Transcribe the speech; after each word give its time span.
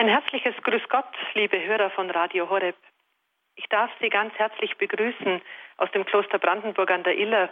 Ein 0.00 0.08
herzliches 0.08 0.54
Grüß 0.62 0.88
Gott, 0.88 1.12
liebe 1.34 1.62
Hörer 1.62 1.90
von 1.90 2.08
Radio 2.10 2.48
Horeb. 2.48 2.74
Ich 3.54 3.68
darf 3.68 3.90
Sie 4.00 4.08
ganz 4.08 4.32
herzlich 4.36 4.78
begrüßen 4.78 5.42
aus 5.76 5.90
dem 5.90 6.06
Kloster 6.06 6.38
Brandenburg 6.38 6.90
an 6.90 7.02
der 7.02 7.18
Iller, 7.18 7.50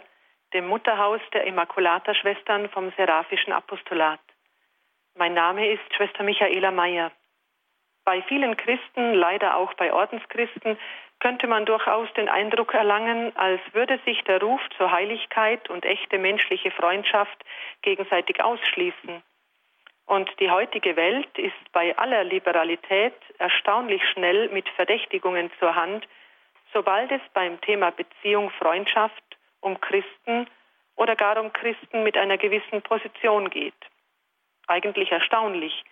dem 0.55 0.67
Mutterhaus 0.67 1.21
der 1.31 1.43
Immaculata-Schwestern 1.43 2.67
vom 2.69 2.91
Seraphischen 2.97 3.53
Apostolat. 3.53 4.19
Mein 5.13 5.35
Name 5.35 5.71
ist 5.71 5.93
Schwester 5.95 6.23
Michaela 6.23 6.71
Meyer. 6.71 7.11
Bei 8.03 8.23
vielen 8.23 8.57
Christen, 8.57 9.13
leider 9.13 9.55
auch 9.55 9.75
bei 9.75 9.93
Ordenschristen, 9.93 10.79
könnte 11.19 11.45
man 11.45 11.67
durchaus 11.67 12.11
den 12.13 12.29
Eindruck 12.29 12.73
erlangen, 12.73 13.31
als 13.37 13.61
würde 13.73 13.99
sich 14.05 14.23
der 14.23 14.41
Ruf 14.41 14.61
zur 14.75 14.91
Heiligkeit 14.91 15.69
und 15.69 15.85
echte 15.85 16.17
menschliche 16.17 16.71
Freundschaft 16.71 17.45
gegenseitig 17.83 18.43
ausschließen. 18.43 19.21
Und 20.09 20.27
die 20.39 20.49
heutige 20.49 20.95
Welt 20.95 21.37
ist 21.37 21.71
bei 21.71 21.95
aller 21.95 22.23
Liberalität 22.23 23.13
erstaunlich 23.37 24.01
schnell 24.09 24.49
mit 24.49 24.67
Verdächtigungen 24.69 25.51
zur 25.59 25.75
Hand, 25.75 26.07
sobald 26.73 27.11
es 27.11 27.21
beim 27.35 27.61
Thema 27.61 27.91
Beziehung, 27.91 28.49
Freundschaft 28.49 29.23
um 29.61 29.79
Christen 29.79 30.47
oder 30.95 31.15
gar 31.15 31.39
um 31.39 31.53
Christen 31.53 32.01
mit 32.01 32.17
einer 32.17 32.39
gewissen 32.39 32.81
Position 32.81 33.51
geht. 33.51 33.75
Eigentlich 34.65 35.11
erstaunlich. 35.11 35.83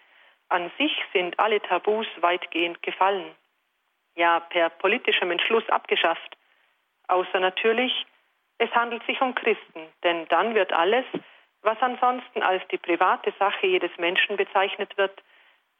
An 0.50 0.72
sich 0.80 1.00
sind 1.14 1.38
alle 1.38 1.62
Tabus 1.62 2.08
weitgehend 2.20 2.82
gefallen, 2.82 3.36
ja 4.16 4.40
per 4.40 4.72
politischem 4.72 5.30
Entschluss 5.30 5.70
abgeschafft, 5.70 6.36
außer 7.08 7.40
natürlich, 7.40 8.08
es 8.58 8.72
handelt 8.72 9.06
sich 9.06 9.22
um 9.22 9.36
Christen, 9.36 9.82
denn 10.04 10.28
dann 10.30 10.56
wird 10.56 10.74
alles, 10.74 11.06
was 11.68 11.78
ansonsten 11.82 12.42
als 12.42 12.66
die 12.70 12.78
private 12.78 13.34
Sache 13.38 13.68
jedes 13.68 13.96
Menschen 13.98 14.38
bezeichnet 14.38 14.98
wird, 14.98 15.22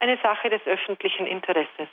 eine 0.00 0.18
Sache 0.18 0.50
des 0.50 0.64
öffentlichen 0.66 1.26
Interesses. 1.26 1.88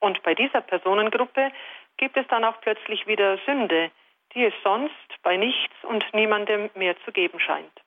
Und 0.00 0.22
bei 0.22 0.34
dieser 0.34 0.62
Personengruppe 0.62 1.52
gibt 1.98 2.16
es 2.16 2.26
dann 2.28 2.44
auch 2.44 2.58
plötzlich 2.62 3.06
wieder 3.06 3.36
Sünde, 3.44 3.90
die 4.32 4.44
es 4.44 4.54
sonst 4.64 5.22
bei 5.22 5.36
nichts 5.36 5.74
und 5.82 6.02
niemandem 6.14 6.70
mehr 6.74 6.96
zu 7.04 7.12
geben 7.12 7.38
scheint. 7.38 7.78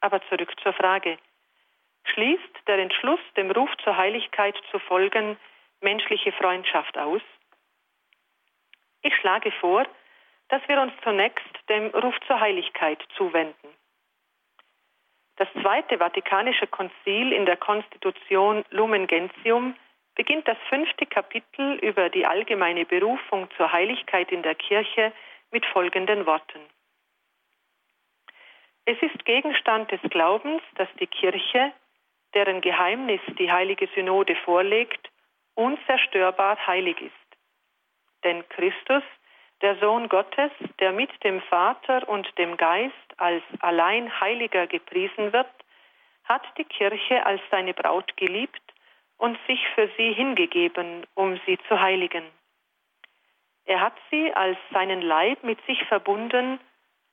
Aber 0.00 0.20
zurück 0.28 0.52
zur 0.62 0.74
Frage. 0.74 1.18
Schließt 2.04 2.66
der 2.66 2.78
Entschluss, 2.78 3.20
dem 3.36 3.50
Ruf 3.50 3.70
zur 3.84 3.96
Heiligkeit 3.96 4.56
zu 4.70 4.78
folgen, 4.80 5.38
menschliche 5.80 6.32
Freundschaft 6.32 6.98
aus? 6.98 7.22
Ich 9.00 9.14
schlage 9.16 9.50
vor, 9.52 9.86
dass 10.48 10.66
wir 10.68 10.80
uns 10.80 10.92
zunächst 11.02 11.54
dem 11.70 11.86
Ruf 11.88 12.14
zur 12.26 12.38
Heiligkeit 12.38 13.02
zuwenden. 13.16 13.77
Das 15.38 15.48
Zweite 15.62 15.98
Vatikanische 15.98 16.66
Konzil 16.66 17.32
in 17.32 17.46
der 17.46 17.56
Konstitution 17.56 18.64
Lumen 18.70 19.06
Gentium 19.06 19.76
beginnt 20.16 20.48
das 20.48 20.58
fünfte 20.68 21.06
Kapitel 21.06 21.76
über 21.76 22.10
die 22.10 22.26
allgemeine 22.26 22.84
Berufung 22.84 23.48
zur 23.56 23.70
Heiligkeit 23.70 24.32
in 24.32 24.42
der 24.42 24.56
Kirche 24.56 25.12
mit 25.52 25.64
folgenden 25.66 26.26
Worten. 26.26 26.58
Es 28.84 29.00
ist 29.00 29.24
Gegenstand 29.24 29.92
des 29.92 30.00
Glaubens, 30.10 30.60
dass 30.74 30.88
die 30.98 31.06
Kirche, 31.06 31.72
deren 32.34 32.60
Geheimnis 32.60 33.20
die 33.38 33.52
heilige 33.52 33.88
Synode 33.94 34.34
vorlegt, 34.44 35.08
unzerstörbar 35.54 36.66
heilig 36.66 37.00
ist. 37.00 37.38
Denn 38.24 38.42
Christus, 38.48 39.04
der 39.62 39.76
Sohn 39.78 40.08
Gottes, 40.08 40.52
der 40.78 40.92
mit 40.92 41.10
dem 41.24 41.40
Vater 41.42 42.08
und 42.08 42.26
dem 42.38 42.56
Geist 42.56 42.94
als 43.16 43.42
allein 43.60 44.20
Heiliger 44.20 44.66
gepriesen 44.66 45.32
wird, 45.32 45.50
hat 46.24 46.42
die 46.58 46.64
Kirche 46.64 47.24
als 47.26 47.40
seine 47.50 47.74
Braut 47.74 48.16
geliebt 48.16 48.62
und 49.16 49.38
sich 49.46 49.60
für 49.74 49.88
sie 49.96 50.12
hingegeben, 50.12 51.06
um 51.14 51.40
sie 51.46 51.58
zu 51.68 51.80
heiligen. 51.80 52.24
Er 53.64 53.80
hat 53.80 53.96
sie 54.10 54.32
als 54.32 54.56
seinen 54.72 55.02
Leib 55.02 55.42
mit 55.42 55.64
sich 55.66 55.82
verbunden 55.84 56.60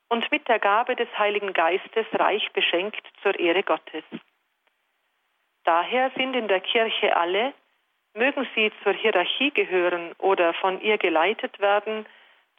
und 0.10 0.32
mit 0.32 0.48
der 0.48 0.60
Gabe 0.60 0.96
des 0.96 1.10
Heiligen 1.18 1.52
Geistes 1.54 2.06
reich 2.14 2.52
beschenkt 2.54 3.06
zur 3.24 3.38
Ehre 3.40 3.64
Gottes. 3.64 4.04
Daher 5.64 6.12
sind 6.16 6.36
in 6.36 6.48
der 6.48 6.62
Kirche 6.62 7.18
alle, 7.18 7.54
mögen 8.14 8.48
sie 8.54 8.72
zur 8.84 8.94
Hierarchie 8.94 9.52
gehören 9.52 10.14
oder 10.20 10.54
von 10.54 10.80
ihr 10.80 10.98
geleitet 10.98 11.60
werden, 11.60 12.06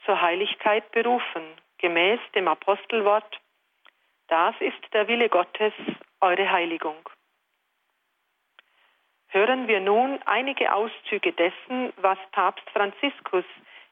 zur 0.05 0.21
Heiligkeit 0.21 0.91
berufen, 0.93 1.43
gemäß 1.79 2.21
dem 2.35 2.49
Apostelwort, 2.49 3.41
das 4.29 4.55
ist 4.61 4.93
der 4.93 5.09
Wille 5.09 5.29
Gottes, 5.29 5.73
eure 6.21 6.51
Heiligung. 6.51 7.09
Hören 9.29 9.69
wir 9.69 9.81
nun 9.81 10.21
einige 10.25 10.73
Auszüge 10.73 11.33
dessen, 11.33 11.93
was 11.97 12.19
Papst 12.33 12.69
Franziskus 12.71 13.45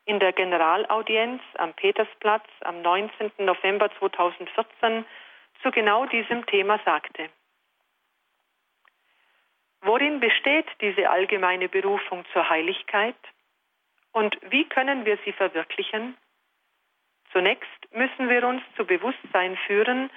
in 0.06 0.18
der 0.18 0.32
Generalaudienz 0.32 1.42
am 1.54 1.72
Petersplatz 1.74 2.46
am 2.60 2.82
19. 2.82 3.32
November 3.38 3.90
2014 3.98 5.04
zu 5.62 5.70
genau 5.70 6.06
diesem 6.06 6.44
Thema 6.46 6.78
sagte. 6.84 7.30
Worin 9.82 10.20
besteht 10.20 10.66
diese 10.80 11.10
allgemeine 11.10 11.68
Berufung 11.68 12.24
zur 12.32 12.48
Heiligkeit 12.48 13.16
und 14.14 14.38
wie 14.50 14.64
können 14.68 15.04
wir 15.04 15.18
sie 15.24 15.32
verwirklichen? 15.32 16.16
Zunächst 17.32 17.92
müssen 17.92 18.28
wir 18.28 18.46
uns 18.46 18.62
zu 18.76 18.86
Bewusstsein 18.86 19.56
führen, 19.66 20.08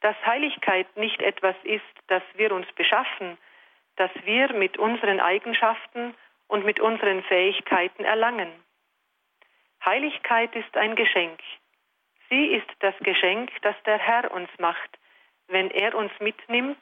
dass 0.00 0.14
Heiligkeit 0.24 0.86
nicht 0.96 1.20
etwas 1.22 1.56
ist, 1.64 1.82
das 2.08 2.22
wir 2.34 2.52
uns 2.52 2.70
beschaffen, 2.72 3.38
das 3.96 4.10
wir 4.24 4.52
mit 4.52 4.76
unseren 4.76 5.18
Eigenschaften 5.18 6.14
und 6.46 6.66
mit 6.66 6.78
unseren 6.78 7.22
Fähigkeiten 7.22 8.04
erlangen. 8.04 8.52
Heiligkeit 9.82 10.54
ist 10.54 10.76
ein 10.76 10.94
Geschenk. 10.94 11.40
Sie 12.28 12.48
ist 12.48 12.68
das 12.80 12.94
Geschenk, 13.00 13.50
das 13.62 13.76
der 13.86 13.98
Herr 13.98 14.30
uns 14.30 14.50
macht, 14.58 14.98
wenn 15.46 15.70
er 15.70 15.94
uns 15.94 16.12
mitnimmt 16.20 16.78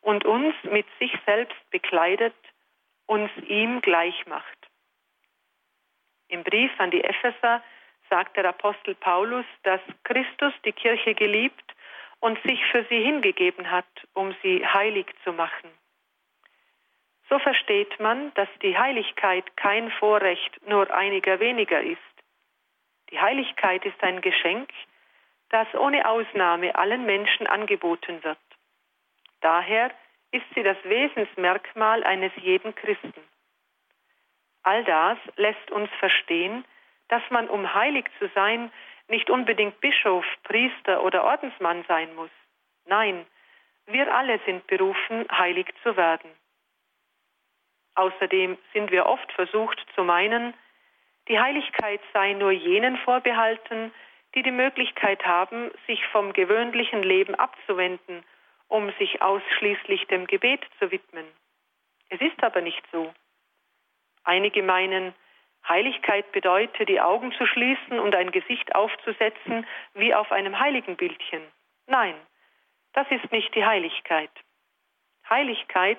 und 0.00 0.24
uns 0.24 0.54
mit 0.64 0.86
sich 0.98 1.12
selbst 1.24 1.70
bekleidet, 1.70 2.34
uns 3.06 3.30
ihm 3.46 3.80
gleich 3.82 4.26
macht. 4.26 4.57
Im 6.28 6.44
Brief 6.44 6.70
an 6.78 6.90
die 6.90 7.02
Epheser 7.02 7.62
sagt 8.10 8.36
der 8.36 8.46
Apostel 8.46 8.94
Paulus, 8.94 9.46
dass 9.62 9.80
Christus 10.04 10.52
die 10.64 10.72
Kirche 10.72 11.14
geliebt 11.14 11.74
und 12.20 12.40
sich 12.42 12.64
für 12.66 12.84
sie 12.84 13.02
hingegeben 13.02 13.70
hat, 13.70 13.86
um 14.14 14.34
sie 14.42 14.66
heilig 14.66 15.06
zu 15.24 15.32
machen. 15.32 15.70
So 17.28 17.38
versteht 17.38 18.00
man, 18.00 18.32
dass 18.34 18.48
die 18.62 18.76
Heiligkeit 18.76 19.56
kein 19.56 19.90
Vorrecht 19.92 20.66
nur 20.66 20.92
einiger 20.94 21.40
weniger 21.40 21.80
ist. 21.82 21.98
Die 23.10 23.20
Heiligkeit 23.20 23.84
ist 23.84 24.02
ein 24.02 24.20
Geschenk, 24.20 24.70
das 25.50 25.66
ohne 25.74 26.06
Ausnahme 26.06 26.74
allen 26.74 27.04
Menschen 27.06 27.46
angeboten 27.46 28.22
wird. 28.22 28.38
Daher 29.40 29.90
ist 30.30 30.44
sie 30.54 30.62
das 30.62 30.76
Wesensmerkmal 30.84 32.04
eines 32.04 32.32
jeden 32.36 32.74
Christen. 32.74 33.14
All 34.62 34.84
das 34.84 35.18
lässt 35.36 35.70
uns 35.70 35.90
verstehen, 35.98 36.64
dass 37.08 37.22
man, 37.30 37.48
um 37.48 37.72
heilig 37.74 38.06
zu 38.18 38.28
sein, 38.34 38.70
nicht 39.08 39.30
unbedingt 39.30 39.80
Bischof, 39.80 40.24
Priester 40.44 41.02
oder 41.02 41.24
Ordensmann 41.24 41.84
sein 41.88 42.14
muss. 42.14 42.30
Nein, 42.86 43.26
wir 43.86 44.14
alle 44.14 44.38
sind 44.44 44.66
berufen, 44.66 45.26
heilig 45.30 45.72
zu 45.82 45.96
werden. 45.96 46.30
Außerdem 47.94 48.58
sind 48.72 48.90
wir 48.90 49.06
oft 49.06 49.32
versucht 49.32 49.84
zu 49.94 50.04
meinen, 50.04 50.54
die 51.28 51.38
Heiligkeit 51.38 52.00
sei 52.12 52.32
nur 52.32 52.52
jenen 52.52 52.96
vorbehalten, 52.98 53.92
die 54.34 54.42
die 54.42 54.50
Möglichkeit 54.50 55.24
haben, 55.26 55.70
sich 55.86 56.06
vom 56.08 56.32
gewöhnlichen 56.32 57.02
Leben 57.02 57.34
abzuwenden, 57.34 58.24
um 58.68 58.92
sich 58.98 59.20
ausschließlich 59.22 60.06
dem 60.06 60.26
Gebet 60.26 60.64
zu 60.78 60.90
widmen. 60.90 61.26
Es 62.10 62.20
ist 62.20 62.42
aber 62.42 62.60
nicht 62.60 62.82
so. 62.92 63.12
Einige 64.28 64.62
meinen, 64.62 65.14
Heiligkeit 65.66 66.30
bedeutet, 66.32 66.86
die 66.86 67.00
Augen 67.00 67.32
zu 67.32 67.46
schließen 67.46 67.98
und 67.98 68.14
ein 68.14 68.30
Gesicht 68.30 68.74
aufzusetzen 68.74 69.66
wie 69.94 70.14
auf 70.14 70.30
einem 70.32 70.60
Heiligenbildchen. 70.60 71.40
Nein, 71.86 72.14
das 72.92 73.06
ist 73.10 73.32
nicht 73.32 73.54
die 73.54 73.64
Heiligkeit. 73.64 74.30
Heiligkeit 75.30 75.98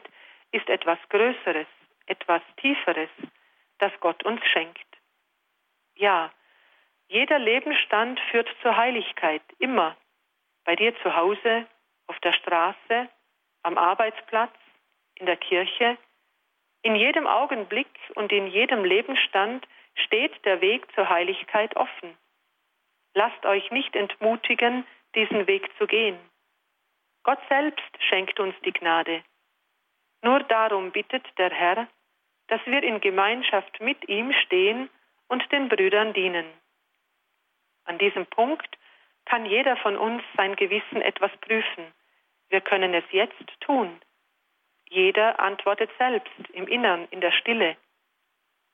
ist 0.51 0.69
etwas 0.69 0.99
Größeres, 1.09 1.65
etwas 2.05 2.43
Tieferes, 2.57 3.09
das 3.79 3.91
Gott 3.99 4.23
uns 4.23 4.45
schenkt. 4.45 4.87
Ja, 5.95 6.31
jeder 7.07 7.39
Lebensstand 7.39 8.19
führt 8.29 8.49
zur 8.61 8.77
Heiligkeit, 8.77 9.41
immer. 9.57 9.97
Bei 10.65 10.75
dir 10.75 10.95
zu 11.01 11.15
Hause, 11.15 11.65
auf 12.05 12.19
der 12.19 12.33
Straße, 12.33 13.09
am 13.63 13.79
Arbeitsplatz, 13.79 14.53
in 15.15 15.25
der 15.25 15.37
Kirche, 15.37 15.97
in 16.89 16.95
jedem 16.95 17.27
Augenblick 17.27 17.99
und 18.15 18.31
in 18.31 18.47
jedem 18.47 18.83
Lebensstand 18.83 19.67
steht 19.93 20.43
der 20.43 20.59
Weg 20.59 20.91
zur 20.95 21.07
Heiligkeit 21.07 21.75
offen. 21.75 22.17
Lasst 23.13 23.45
euch 23.45 23.69
nicht 23.69 23.95
entmutigen, 23.95 24.87
diesen 25.13 25.45
Weg 25.45 25.69
zu 25.77 25.85
gehen. 25.85 26.17
Gott 27.21 27.37
selbst 27.47 28.03
schenkt 28.09 28.39
uns 28.39 28.55
die 28.65 28.73
Gnade. 28.73 29.23
Nur 30.23 30.39
darum 30.39 30.89
bittet 30.91 31.25
der 31.37 31.51
Herr, 31.51 31.87
dass 32.47 32.65
wir 32.65 32.81
in 32.81 33.01
Gemeinschaft 33.01 33.79
mit 33.81 34.09
ihm 34.09 34.33
stehen 34.33 34.89
und 35.27 35.43
den 35.51 35.69
Brüdern 35.69 36.13
dienen. 36.13 36.47
An 37.83 37.99
diesem 37.99 38.25
Punkt 38.25 38.79
kann 39.25 39.45
jeder 39.45 39.77
von 39.77 39.95
uns 39.95 40.23
sein 40.35 40.55
Gewissen 40.55 41.03
etwas 41.03 41.31
prüfen. 41.41 41.93
Wir 42.49 42.61
können 42.61 42.95
es 42.95 43.05
jetzt 43.11 43.47
tun. 43.59 44.01
Jeder 44.89 45.39
antwortet 45.39 45.91
selbst 45.97 46.49
im 46.53 46.67
Innern, 46.67 47.07
in 47.11 47.21
der 47.21 47.31
Stille. 47.31 47.77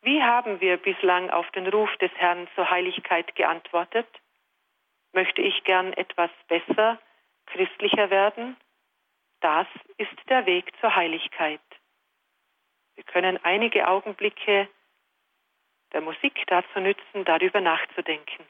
Wie 0.01 0.21
haben 0.23 0.61
wir 0.61 0.77
bislang 0.77 1.29
auf 1.29 1.49
den 1.51 1.67
Ruf 1.67 1.89
des 1.97 2.11
Herrn 2.15 2.47
zur 2.55 2.69
Heiligkeit 2.69 3.35
geantwortet? 3.35 4.07
Möchte 5.11 5.41
ich 5.41 5.63
gern 5.63 5.93
etwas 5.93 6.29
besser, 6.47 6.99
christlicher 7.47 8.09
werden? 8.09 8.55
Das 9.41 9.67
ist 9.97 10.29
der 10.29 10.45
Weg 10.45 10.71
zur 10.79 10.95
Heiligkeit. 10.95 11.61
Wir 12.95 13.03
können 13.03 13.37
einige 13.43 13.87
Augenblicke 13.87 14.69
der 15.91 16.01
Musik 16.01 16.43
dazu 16.47 16.79
nützen, 16.79 17.25
darüber 17.25 17.61
nachzudenken. 17.61 18.45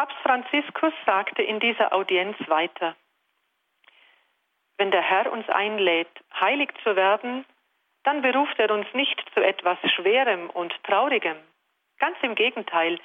Papst 0.00 0.16
Franziskus 0.22 0.94
sagte 1.04 1.42
in 1.42 1.60
dieser 1.60 1.92
Audienz 1.92 2.34
weiter, 2.46 2.96
wenn 4.78 4.90
der 4.90 5.02
Herr 5.02 5.30
uns 5.30 5.46
einlädt, 5.50 6.08
heilig 6.32 6.70
zu 6.82 6.96
werden, 6.96 7.44
dann 8.04 8.22
beruft 8.22 8.58
er 8.58 8.70
uns 8.70 8.86
nicht 8.94 9.22
zu 9.34 9.44
etwas 9.44 9.76
Schwerem 9.94 10.48
und 10.48 10.72
Traurigem. 10.84 11.36
Ganz 11.98 12.16
im 12.22 12.34
Gegenteil, 12.34 12.98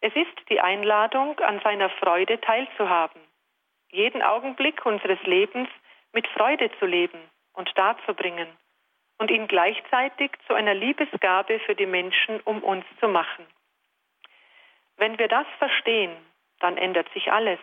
es 0.00 0.12
ist 0.16 0.48
die 0.48 0.60
Einladung, 0.60 1.38
an 1.38 1.60
seiner 1.60 1.88
Freude 1.88 2.40
teilzuhaben, 2.40 3.20
jeden 3.92 4.20
Augenblick 4.20 4.84
unseres 4.84 5.22
Lebens 5.22 5.68
mit 6.12 6.26
Freude 6.26 6.68
zu 6.80 6.86
leben 6.86 7.20
und 7.52 7.70
darzubringen 7.78 8.48
und 9.18 9.30
ihn 9.30 9.46
gleichzeitig 9.46 10.32
zu 10.48 10.54
einer 10.54 10.74
Liebesgabe 10.74 11.60
für 11.60 11.76
die 11.76 11.86
Menschen 11.86 12.40
um 12.40 12.60
uns 12.64 12.84
zu 12.98 13.06
machen. 13.06 13.46
Wenn 14.96 15.16
wir 15.16 15.28
das 15.28 15.46
verstehen, 15.60 16.16
dann 16.60 16.76
ändert 16.76 17.12
sich 17.12 17.32
alles 17.32 17.58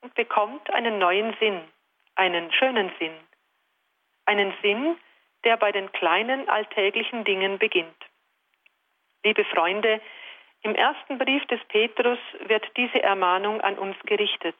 und 0.00 0.14
bekommt 0.14 0.68
einen 0.70 0.98
neuen 0.98 1.34
Sinn 1.38 1.62
einen 2.14 2.52
schönen 2.52 2.90
Sinn. 2.98 3.14
Einen 4.26 4.54
Sinn, 4.62 4.96
der 5.44 5.56
bei 5.56 5.72
den 5.72 5.90
kleinen 5.92 6.48
alltäglichen 6.48 7.24
Dingen 7.24 7.58
beginnt. 7.58 7.96
Liebe 9.24 9.44
Freunde, 9.46 10.00
im 10.62 10.74
ersten 10.74 11.18
Brief 11.18 11.44
des 11.46 11.60
Petrus 11.68 12.18
wird 12.46 12.64
diese 12.76 13.02
Ermahnung 13.02 13.60
an 13.60 13.78
uns 13.78 13.96
gerichtet. 14.04 14.56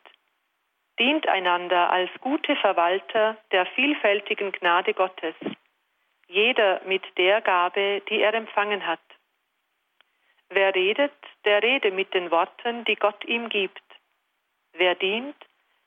Dient 0.98 1.28
einander 1.28 1.90
als 1.90 2.10
gute 2.20 2.56
Verwalter 2.56 3.36
der 3.52 3.66
vielfältigen 3.66 4.52
Gnade 4.52 4.94
Gottes, 4.94 5.34
jeder 6.26 6.80
mit 6.84 7.02
der 7.18 7.40
Gabe, 7.40 8.02
die 8.08 8.20
er 8.20 8.34
empfangen 8.34 8.86
hat. 8.86 9.00
Wer 10.54 10.74
redet, 10.74 11.14
der 11.46 11.62
rede 11.62 11.90
mit 11.90 12.12
den 12.12 12.30
Worten, 12.30 12.84
die 12.84 12.96
Gott 12.96 13.24
ihm 13.24 13.48
gibt. 13.48 13.82
Wer 14.74 14.94
dient, 14.94 15.36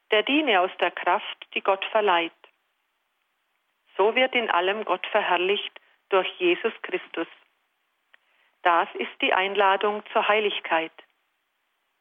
der 0.10 0.24
diene 0.24 0.60
aus 0.60 0.72
der 0.80 0.90
Kraft, 0.90 1.38
die 1.54 1.62
Gott 1.62 1.86
verleiht. 1.92 2.32
So 3.96 4.16
wird 4.16 4.34
in 4.34 4.50
allem 4.50 4.84
Gott 4.84 5.06
verherrlicht 5.08 5.72
durch 6.10 6.28
Jesus 6.40 6.74
Christus. 6.82 7.28
Das 8.64 8.90
ist 8.96 9.22
die 9.22 9.34
Einladung 9.34 10.02
zur 10.12 10.28
Heiligkeit. 10.28 10.92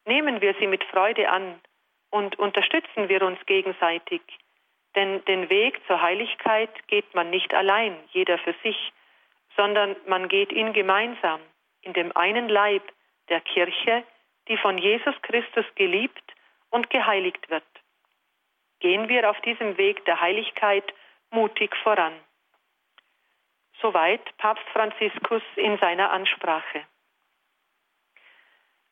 Nehmen 0.06 0.40
wir 0.40 0.54
sie 0.54 0.66
mit 0.66 0.84
Freude 0.84 1.28
an 1.28 1.60
und 2.10 2.38
unterstützen 2.38 3.10
wir 3.10 3.20
uns 3.22 3.44
gegenseitig, 3.44 4.22
denn 4.94 5.22
den 5.26 5.50
Weg 5.50 5.86
zur 5.86 6.00
Heiligkeit 6.00 6.72
geht 6.88 7.14
man 7.14 7.28
nicht 7.28 7.52
allein, 7.52 7.94
jeder 8.12 8.38
für 8.38 8.54
sich, 8.62 8.92
sondern 9.54 9.96
man 10.06 10.28
geht 10.28 10.50
ihn 10.50 10.72
gemeinsam 10.72 11.40
in 11.84 11.92
dem 11.92 12.16
einen 12.16 12.48
Leib 12.48 12.82
der 13.28 13.40
Kirche, 13.40 14.04
die 14.48 14.56
von 14.58 14.78
Jesus 14.78 15.14
Christus 15.22 15.64
geliebt 15.74 16.34
und 16.70 16.90
geheiligt 16.90 17.48
wird 17.50 17.64
gehen 18.84 19.08
wir 19.08 19.30
auf 19.30 19.40
diesem 19.40 19.78
Weg 19.78 20.04
der 20.04 20.20
Heiligkeit 20.20 20.84
mutig 21.30 21.74
voran. 21.82 22.12
Soweit 23.80 24.20
Papst 24.36 24.68
Franziskus 24.74 25.42
in 25.56 25.78
seiner 25.78 26.10
Ansprache. 26.12 26.84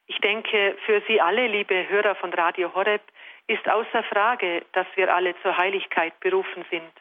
Ich 0.06 0.18
denke, 0.20 0.78
für 0.86 1.02
Sie 1.06 1.20
alle, 1.20 1.46
liebe 1.46 1.90
Hörer 1.90 2.14
von 2.14 2.32
Radio 2.32 2.74
Horeb, 2.74 3.02
ist 3.48 3.68
außer 3.68 4.02
Frage, 4.04 4.64
dass 4.72 4.86
wir 4.94 5.14
alle 5.14 5.38
zur 5.42 5.58
Heiligkeit 5.58 6.18
berufen 6.20 6.64
sind. 6.70 6.92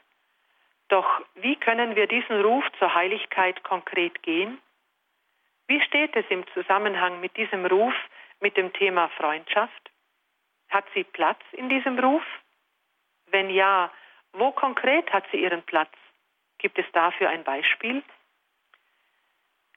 Doch 0.89 1.21
wie 1.35 1.55
können 1.55 1.95
wir 1.95 2.07
diesen 2.07 2.41
Ruf 2.41 2.65
zur 2.77 2.93
Heiligkeit 2.93 3.63
konkret 3.63 4.21
gehen? 4.21 4.59
Wie 5.67 5.81
steht 5.81 6.15
es 6.15 6.25
im 6.29 6.45
Zusammenhang 6.53 7.21
mit 7.21 7.37
diesem 7.37 7.65
Ruf 7.65 7.93
mit 8.39 8.57
dem 8.57 8.73
Thema 8.73 9.09
Freundschaft? 9.09 9.91
Hat 10.69 10.85
sie 10.93 11.03
Platz 11.03 11.41
in 11.51 11.69
diesem 11.69 11.99
Ruf? 11.99 12.23
Wenn 13.27 13.49
ja, 13.49 13.91
wo 14.33 14.51
konkret 14.51 15.11
hat 15.13 15.25
sie 15.31 15.41
ihren 15.41 15.63
Platz? 15.63 15.91
Gibt 16.57 16.77
es 16.77 16.85
dafür 16.93 17.29
ein 17.29 17.43
Beispiel? 17.43 18.03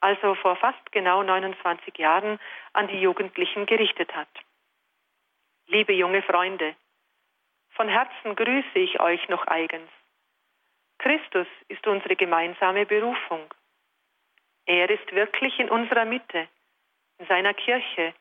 also 0.00 0.34
vor 0.36 0.56
fast 0.56 0.92
genau 0.92 1.22
29 1.22 1.96
Jahren, 1.98 2.38
an 2.72 2.88
die 2.88 3.00
Jugendlichen 3.00 3.66
gerichtet 3.66 4.14
hat. 4.14 4.28
Liebe 5.66 5.92
junge 5.92 6.22
Freunde, 6.22 6.74
von 7.70 7.88
Herzen 7.88 8.34
grüße 8.34 8.78
ich 8.78 9.00
euch 9.00 9.28
noch 9.28 9.46
eigens. 9.46 9.90
Christus 10.98 11.46
ist 11.68 11.86
unsere 11.86 12.16
gemeinsame 12.16 12.84
Berufung. 12.84 13.52
Er 14.66 14.90
ist 14.90 15.12
wirklich 15.12 15.58
in 15.58 15.70
unserer 15.70 16.04
Mitte, 16.04 16.48
in 17.18 17.26
seiner 17.26 17.54
Kirche, 17.54 18.14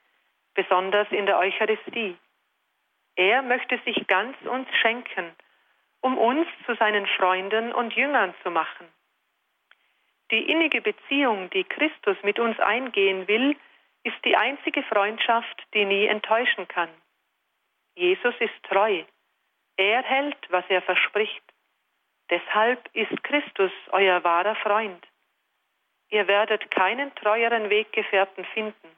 besonders 0.53 1.11
in 1.11 1.25
der 1.25 1.37
Eucharistie. 1.37 2.17
Er 3.15 3.41
möchte 3.41 3.79
sich 3.79 4.07
ganz 4.07 4.37
uns 4.45 4.67
schenken, 4.81 5.35
um 6.01 6.17
uns 6.17 6.47
zu 6.65 6.75
seinen 6.75 7.05
Freunden 7.07 7.73
und 7.73 7.93
Jüngern 7.93 8.33
zu 8.43 8.51
machen. 8.51 8.87
Die 10.31 10.51
innige 10.51 10.81
Beziehung, 10.81 11.49
die 11.49 11.63
Christus 11.63 12.17
mit 12.23 12.39
uns 12.39 12.59
eingehen 12.59 13.27
will, 13.27 13.57
ist 14.03 14.23
die 14.23 14.35
einzige 14.35 14.83
Freundschaft, 14.83 15.65
die 15.73 15.85
nie 15.85 16.05
enttäuschen 16.05 16.67
kann. 16.67 16.89
Jesus 17.95 18.35
ist 18.39 18.63
treu. 18.63 19.03
Er 19.77 20.03
hält, 20.03 20.37
was 20.49 20.63
er 20.69 20.81
verspricht. 20.81 21.43
Deshalb 22.29 22.89
ist 22.93 23.23
Christus 23.23 23.71
euer 23.91 24.23
wahrer 24.23 24.55
Freund. 24.55 25.05
Ihr 26.09 26.27
werdet 26.27 26.69
keinen 26.71 27.13
treueren 27.15 27.69
Weggefährten 27.69 28.45
finden. 28.45 28.89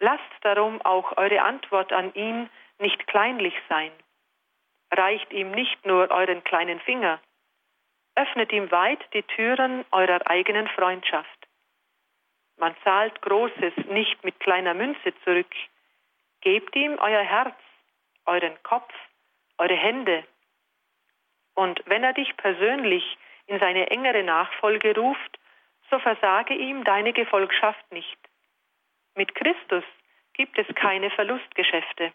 Lasst 0.00 0.22
darum 0.42 0.80
auch 0.82 1.16
eure 1.16 1.42
Antwort 1.42 1.92
an 1.92 2.14
ihn 2.14 2.48
nicht 2.78 3.06
kleinlich 3.08 3.54
sein. 3.68 3.92
Reicht 4.92 5.32
ihm 5.32 5.50
nicht 5.50 5.84
nur 5.84 6.10
euren 6.10 6.44
kleinen 6.44 6.80
Finger, 6.80 7.20
öffnet 8.18 8.52
ihm 8.52 8.70
weit 8.70 9.00
die 9.14 9.22
Türen 9.22 9.84
eurer 9.92 10.20
eigenen 10.28 10.68
Freundschaft. 10.68 11.38
Man 12.56 12.74
zahlt 12.82 13.20
Großes 13.22 13.74
nicht 13.88 14.24
mit 14.24 14.40
kleiner 14.40 14.74
Münze 14.74 15.14
zurück. 15.24 15.54
Gebt 16.40 16.74
ihm 16.74 16.98
euer 16.98 17.22
Herz, 17.22 17.56
euren 18.26 18.60
Kopf, 18.62 18.92
eure 19.58 19.76
Hände, 19.76 20.24
und 21.58 21.82
wenn 21.86 22.04
er 22.04 22.12
dich 22.12 22.36
persönlich 22.36 23.18
in 23.46 23.58
seine 23.58 23.90
engere 23.90 24.22
Nachfolge 24.22 24.94
ruft, 24.94 25.40
so 25.90 25.98
versage 25.98 26.54
ihm 26.54 26.84
deine 26.84 27.12
Gefolgschaft 27.12 27.90
nicht. 27.90 28.16
Mit 29.16 29.34
Christus 29.34 29.82
gibt 30.34 30.56
es 30.56 30.72
keine 30.76 31.10
Verlustgeschäfte. 31.10 32.12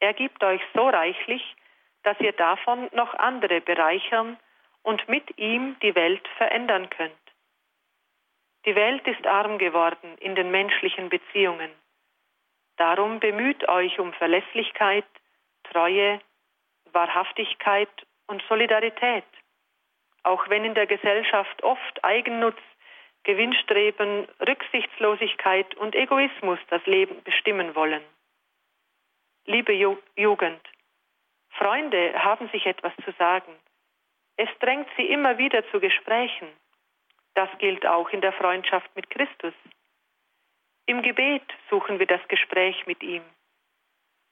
Er 0.00 0.12
gibt 0.12 0.44
euch 0.44 0.60
so 0.74 0.90
reichlich, 0.90 1.56
dass 2.02 2.20
ihr 2.20 2.32
davon 2.32 2.90
noch 2.92 3.14
andere 3.14 3.62
bereichern 3.62 4.36
und 4.82 5.08
mit 5.08 5.38
ihm 5.38 5.76
die 5.80 5.94
Welt 5.94 6.26
verändern 6.36 6.88
könnt. 6.90 7.12
Die 8.66 8.74
Welt 8.74 9.06
ist 9.06 9.26
arm 9.26 9.58
geworden 9.58 10.16
in 10.18 10.34
den 10.34 10.50
menschlichen 10.50 11.08
Beziehungen. 11.08 11.70
Darum 12.76 13.20
bemüht 13.20 13.68
euch 13.68 13.98
um 13.98 14.12
Verlässlichkeit, 14.14 15.06
Treue, 15.64 16.20
Wahrhaftigkeit 16.92 17.90
und 18.26 18.42
Solidarität. 18.48 19.24
Auch 20.22 20.48
wenn 20.48 20.64
in 20.64 20.74
der 20.74 20.86
Gesellschaft 20.86 21.62
oft 21.62 22.04
Eigennutz, 22.04 22.58
Gewinnstreben, 23.24 24.28
Rücksichtslosigkeit 24.40 25.74
und 25.74 25.94
Egoismus 25.94 26.58
das 26.68 26.84
Leben 26.86 27.22
bestimmen 27.22 27.74
wollen. 27.74 28.02
Liebe 29.44 29.72
Jugend, 29.72 30.60
Freunde 31.50 32.14
haben 32.22 32.48
sich 32.48 32.66
etwas 32.66 32.92
zu 33.04 33.12
sagen. 33.12 33.52
Es 34.42 34.48
drängt 34.58 34.88
sie 34.96 35.04
immer 35.04 35.36
wieder 35.36 35.70
zu 35.70 35.80
Gesprächen. 35.80 36.48
Das 37.34 37.50
gilt 37.58 37.84
auch 37.84 38.08
in 38.08 38.22
der 38.22 38.32
Freundschaft 38.32 38.88
mit 38.96 39.10
Christus. 39.10 39.52
Im 40.86 41.02
Gebet 41.02 41.42
suchen 41.68 41.98
wir 41.98 42.06
das 42.06 42.26
Gespräch 42.26 42.86
mit 42.86 43.02
ihm. 43.02 43.22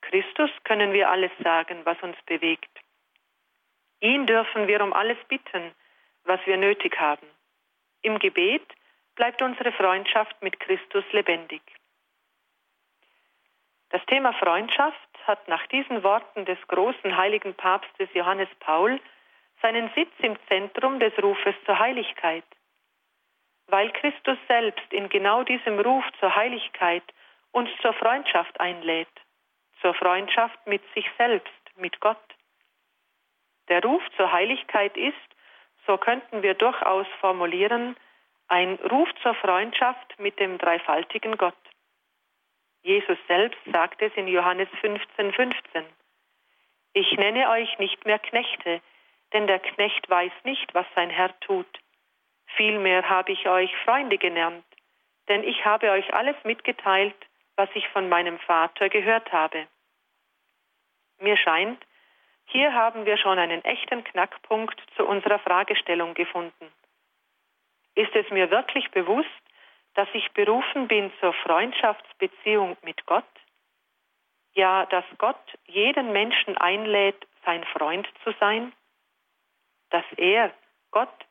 Christus 0.00 0.50
können 0.64 0.94
wir 0.94 1.10
alles 1.10 1.30
sagen, 1.44 1.84
was 1.84 2.02
uns 2.02 2.16
bewegt. 2.24 2.70
Ihn 4.00 4.24
dürfen 4.26 4.66
wir 4.66 4.82
um 4.82 4.94
alles 4.94 5.18
bitten, 5.28 5.74
was 6.24 6.40
wir 6.46 6.56
nötig 6.56 6.98
haben. 6.98 7.26
Im 8.00 8.18
Gebet 8.18 8.66
bleibt 9.14 9.42
unsere 9.42 9.72
Freundschaft 9.72 10.40
mit 10.40 10.58
Christus 10.58 11.04
lebendig. 11.12 11.60
Das 13.90 14.00
Thema 14.06 14.32
Freundschaft 14.32 15.10
hat 15.26 15.46
nach 15.48 15.66
diesen 15.66 16.02
Worten 16.02 16.46
des 16.46 16.58
großen 16.66 17.14
heiligen 17.14 17.52
Papstes 17.52 18.08
Johannes 18.14 18.48
Paul 18.60 18.98
seinen 19.62 19.90
Sitz 19.94 20.12
im 20.18 20.36
Zentrum 20.48 21.00
des 21.00 21.12
Rufes 21.22 21.54
zur 21.64 21.78
Heiligkeit. 21.78 22.44
Weil 23.66 23.90
Christus 23.92 24.38
selbst 24.46 24.92
in 24.92 25.08
genau 25.08 25.42
diesem 25.42 25.78
Ruf 25.80 26.04
zur 26.20 26.34
Heiligkeit 26.34 27.02
uns 27.52 27.70
zur 27.82 27.92
Freundschaft 27.94 28.58
einlädt, 28.60 29.08
zur 29.80 29.94
Freundschaft 29.94 30.66
mit 30.66 30.82
sich 30.94 31.06
selbst, 31.18 31.52
mit 31.76 32.00
Gott. 32.00 32.16
Der 33.68 33.82
Ruf 33.82 34.02
zur 34.16 34.32
Heiligkeit 34.32 34.96
ist, 34.96 35.16
so 35.86 35.98
könnten 35.98 36.42
wir 36.42 36.54
durchaus 36.54 37.06
formulieren, 37.20 37.96
ein 38.48 38.74
Ruf 38.90 39.08
zur 39.22 39.34
Freundschaft 39.34 40.18
mit 40.18 40.38
dem 40.40 40.58
dreifaltigen 40.58 41.36
Gott. 41.36 41.54
Jesus 42.82 43.18
selbst 43.26 43.58
sagt 43.72 44.00
es 44.00 44.12
in 44.14 44.28
Johannes 44.28 44.68
15, 44.80 45.32
15. 45.32 45.84
Ich 46.94 47.12
nenne 47.12 47.50
euch 47.50 47.78
nicht 47.78 48.06
mehr 48.06 48.18
Knechte, 48.18 48.80
denn 49.32 49.46
der 49.46 49.58
Knecht 49.58 50.08
weiß 50.08 50.32
nicht, 50.44 50.74
was 50.74 50.86
sein 50.94 51.10
Herr 51.10 51.38
tut. 51.40 51.66
Vielmehr 52.56 53.08
habe 53.08 53.32
ich 53.32 53.48
euch 53.48 53.74
Freunde 53.84 54.18
genannt, 54.18 54.64
denn 55.28 55.44
ich 55.44 55.64
habe 55.64 55.90
euch 55.90 56.12
alles 56.14 56.36
mitgeteilt, 56.44 57.16
was 57.56 57.68
ich 57.74 57.88
von 57.88 58.08
meinem 58.08 58.38
Vater 58.38 58.88
gehört 58.88 59.32
habe. 59.32 59.66
Mir 61.18 61.36
scheint, 61.36 61.84
hier 62.46 62.72
haben 62.72 63.04
wir 63.04 63.18
schon 63.18 63.38
einen 63.38 63.62
echten 63.64 64.04
Knackpunkt 64.04 64.80
zu 64.96 65.06
unserer 65.06 65.38
Fragestellung 65.38 66.14
gefunden. 66.14 66.72
Ist 67.94 68.14
es 68.14 68.30
mir 68.30 68.50
wirklich 68.50 68.90
bewusst, 68.90 69.28
dass 69.94 70.08
ich 70.14 70.30
berufen 70.32 70.88
bin 70.88 71.12
zur 71.20 71.34
Freundschaftsbeziehung 71.34 72.76
mit 72.82 73.04
Gott? 73.06 73.24
Ja, 74.54 74.86
dass 74.86 75.04
Gott 75.18 75.58
jeden 75.66 76.12
Menschen 76.12 76.56
einlädt, 76.56 77.26
sein 77.44 77.64
Freund 77.64 78.08
zu 78.24 78.32
sein? 78.40 78.72
Dass 79.90 80.04
er, 80.16 80.52
Gott, 80.90 81.26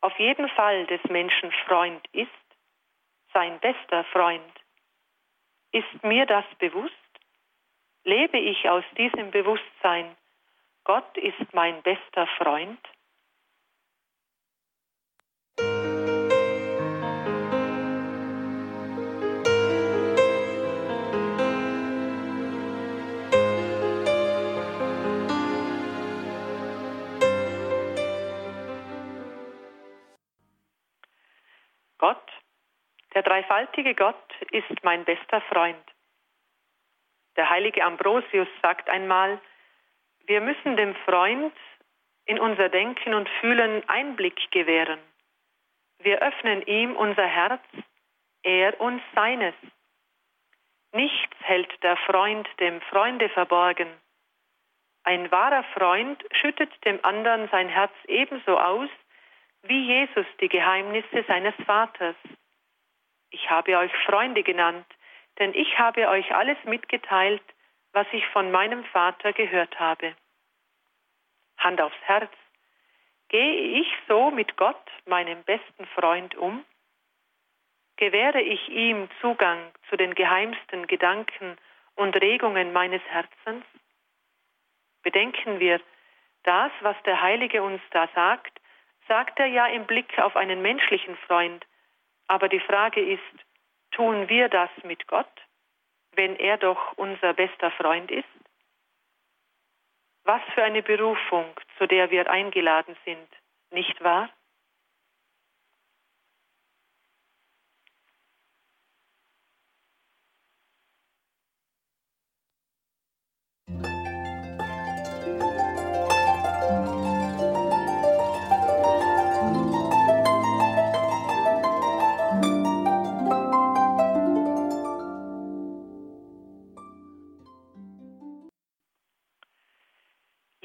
auf 0.00 0.18
jeden 0.18 0.48
Fall 0.50 0.86
des 0.86 1.02
Menschen 1.04 1.52
Freund 1.66 2.06
ist, 2.12 2.30
sein 3.32 3.58
bester 3.60 4.04
Freund? 4.04 4.52
Ist 5.72 6.02
mir 6.02 6.26
das 6.26 6.44
bewusst? 6.58 6.94
Lebe 8.04 8.38
ich 8.38 8.68
aus 8.68 8.84
diesem 8.96 9.30
Bewusstsein, 9.30 10.16
Gott 10.84 11.16
ist 11.18 11.52
mein 11.52 11.82
bester 11.82 12.26
Freund? 12.38 12.80
Gott, 32.00 32.32
der 33.12 33.22
dreifaltige 33.22 33.94
Gott, 33.94 34.32
ist 34.52 34.82
mein 34.82 35.04
bester 35.04 35.42
Freund. 35.42 35.84
Der 37.36 37.50
heilige 37.50 37.84
Ambrosius 37.84 38.48
sagt 38.62 38.88
einmal, 38.88 39.38
wir 40.24 40.40
müssen 40.40 40.78
dem 40.78 40.94
Freund 41.04 41.54
in 42.24 42.40
unser 42.40 42.70
Denken 42.70 43.12
und 43.12 43.28
Fühlen 43.40 43.86
Einblick 43.86 44.50
gewähren. 44.50 44.98
Wir 45.98 46.22
öffnen 46.22 46.62
ihm 46.62 46.96
unser 46.96 47.26
Herz, 47.26 47.62
er 48.44 48.80
uns 48.80 49.02
seines. 49.14 49.54
Nichts 50.92 51.36
hält 51.40 51.70
der 51.82 51.98
Freund 51.98 52.48
dem 52.60 52.80
Freunde 52.80 53.28
verborgen. 53.28 53.88
Ein 55.04 55.30
wahrer 55.30 55.64
Freund 55.74 56.24
schüttet 56.32 56.72
dem 56.86 57.04
anderen 57.04 57.48
sein 57.50 57.68
Herz 57.68 57.92
ebenso 58.06 58.58
aus, 58.58 58.88
wie 59.62 59.86
Jesus 59.86 60.26
die 60.40 60.48
Geheimnisse 60.48 61.24
seines 61.26 61.54
Vaters. 61.66 62.16
Ich 63.30 63.48
habe 63.50 63.76
euch 63.78 63.92
Freunde 64.06 64.42
genannt, 64.42 64.86
denn 65.38 65.54
ich 65.54 65.78
habe 65.78 66.08
euch 66.08 66.34
alles 66.34 66.58
mitgeteilt, 66.64 67.42
was 67.92 68.06
ich 68.12 68.26
von 68.28 68.50
meinem 68.50 68.84
Vater 68.84 69.32
gehört 69.32 69.78
habe. 69.78 70.14
Hand 71.58 71.80
aufs 71.80 72.00
Herz, 72.02 72.32
gehe 73.28 73.80
ich 73.80 73.88
so 74.08 74.30
mit 74.30 74.56
Gott, 74.56 74.90
meinem 75.06 75.42
besten 75.44 75.86
Freund, 75.94 76.34
um? 76.36 76.64
Gewähre 77.96 78.40
ich 78.40 78.68
ihm 78.68 79.08
Zugang 79.20 79.72
zu 79.88 79.96
den 79.96 80.14
geheimsten 80.14 80.86
Gedanken 80.86 81.58
und 81.96 82.16
Regungen 82.16 82.72
meines 82.72 83.02
Herzens? 83.02 83.64
Bedenken 85.02 85.60
wir, 85.60 85.80
das, 86.44 86.72
was 86.80 86.96
der 87.04 87.20
Heilige 87.20 87.62
uns 87.62 87.82
da 87.90 88.08
sagt, 88.14 88.59
sagt 89.10 89.40
er 89.40 89.46
ja 89.46 89.66
im 89.66 89.86
Blick 89.86 90.20
auf 90.20 90.36
einen 90.36 90.62
menschlichen 90.62 91.16
Freund. 91.26 91.66
Aber 92.28 92.48
die 92.48 92.60
Frage 92.60 93.00
ist, 93.00 93.36
tun 93.90 94.28
wir 94.28 94.48
das 94.48 94.70
mit 94.84 95.08
Gott, 95.08 95.26
wenn 96.12 96.36
er 96.36 96.58
doch 96.58 96.92
unser 96.96 97.34
bester 97.34 97.72
Freund 97.72 98.08
ist? 98.12 98.28
Was 100.22 100.42
für 100.54 100.62
eine 100.62 100.82
Berufung, 100.82 101.46
zu 101.76 101.88
der 101.88 102.12
wir 102.12 102.30
eingeladen 102.30 102.96
sind, 103.04 103.28
nicht 103.72 104.00
wahr? 104.00 104.30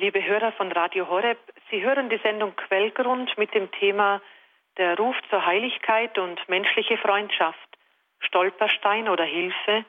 Liebe 0.05 0.23
Hörer 0.23 0.51
von 0.51 0.71
Radio 0.71 1.09
Horeb, 1.09 1.39
Sie 1.71 1.81
hören 1.81 2.09
die 2.11 2.19
Sendung 2.19 2.55
Quellgrund 2.55 3.35
mit 3.39 3.55
dem 3.55 3.71
Thema 3.71 4.21
Der 4.77 4.95
Ruf 4.97 5.15
zur 5.31 5.43
Heiligkeit 5.43 6.19
und 6.19 6.47
menschliche 6.47 6.99
Freundschaft, 6.99 7.57
Stolperstein 8.19 9.09
oder 9.09 9.23
Hilfe, 9.23 9.83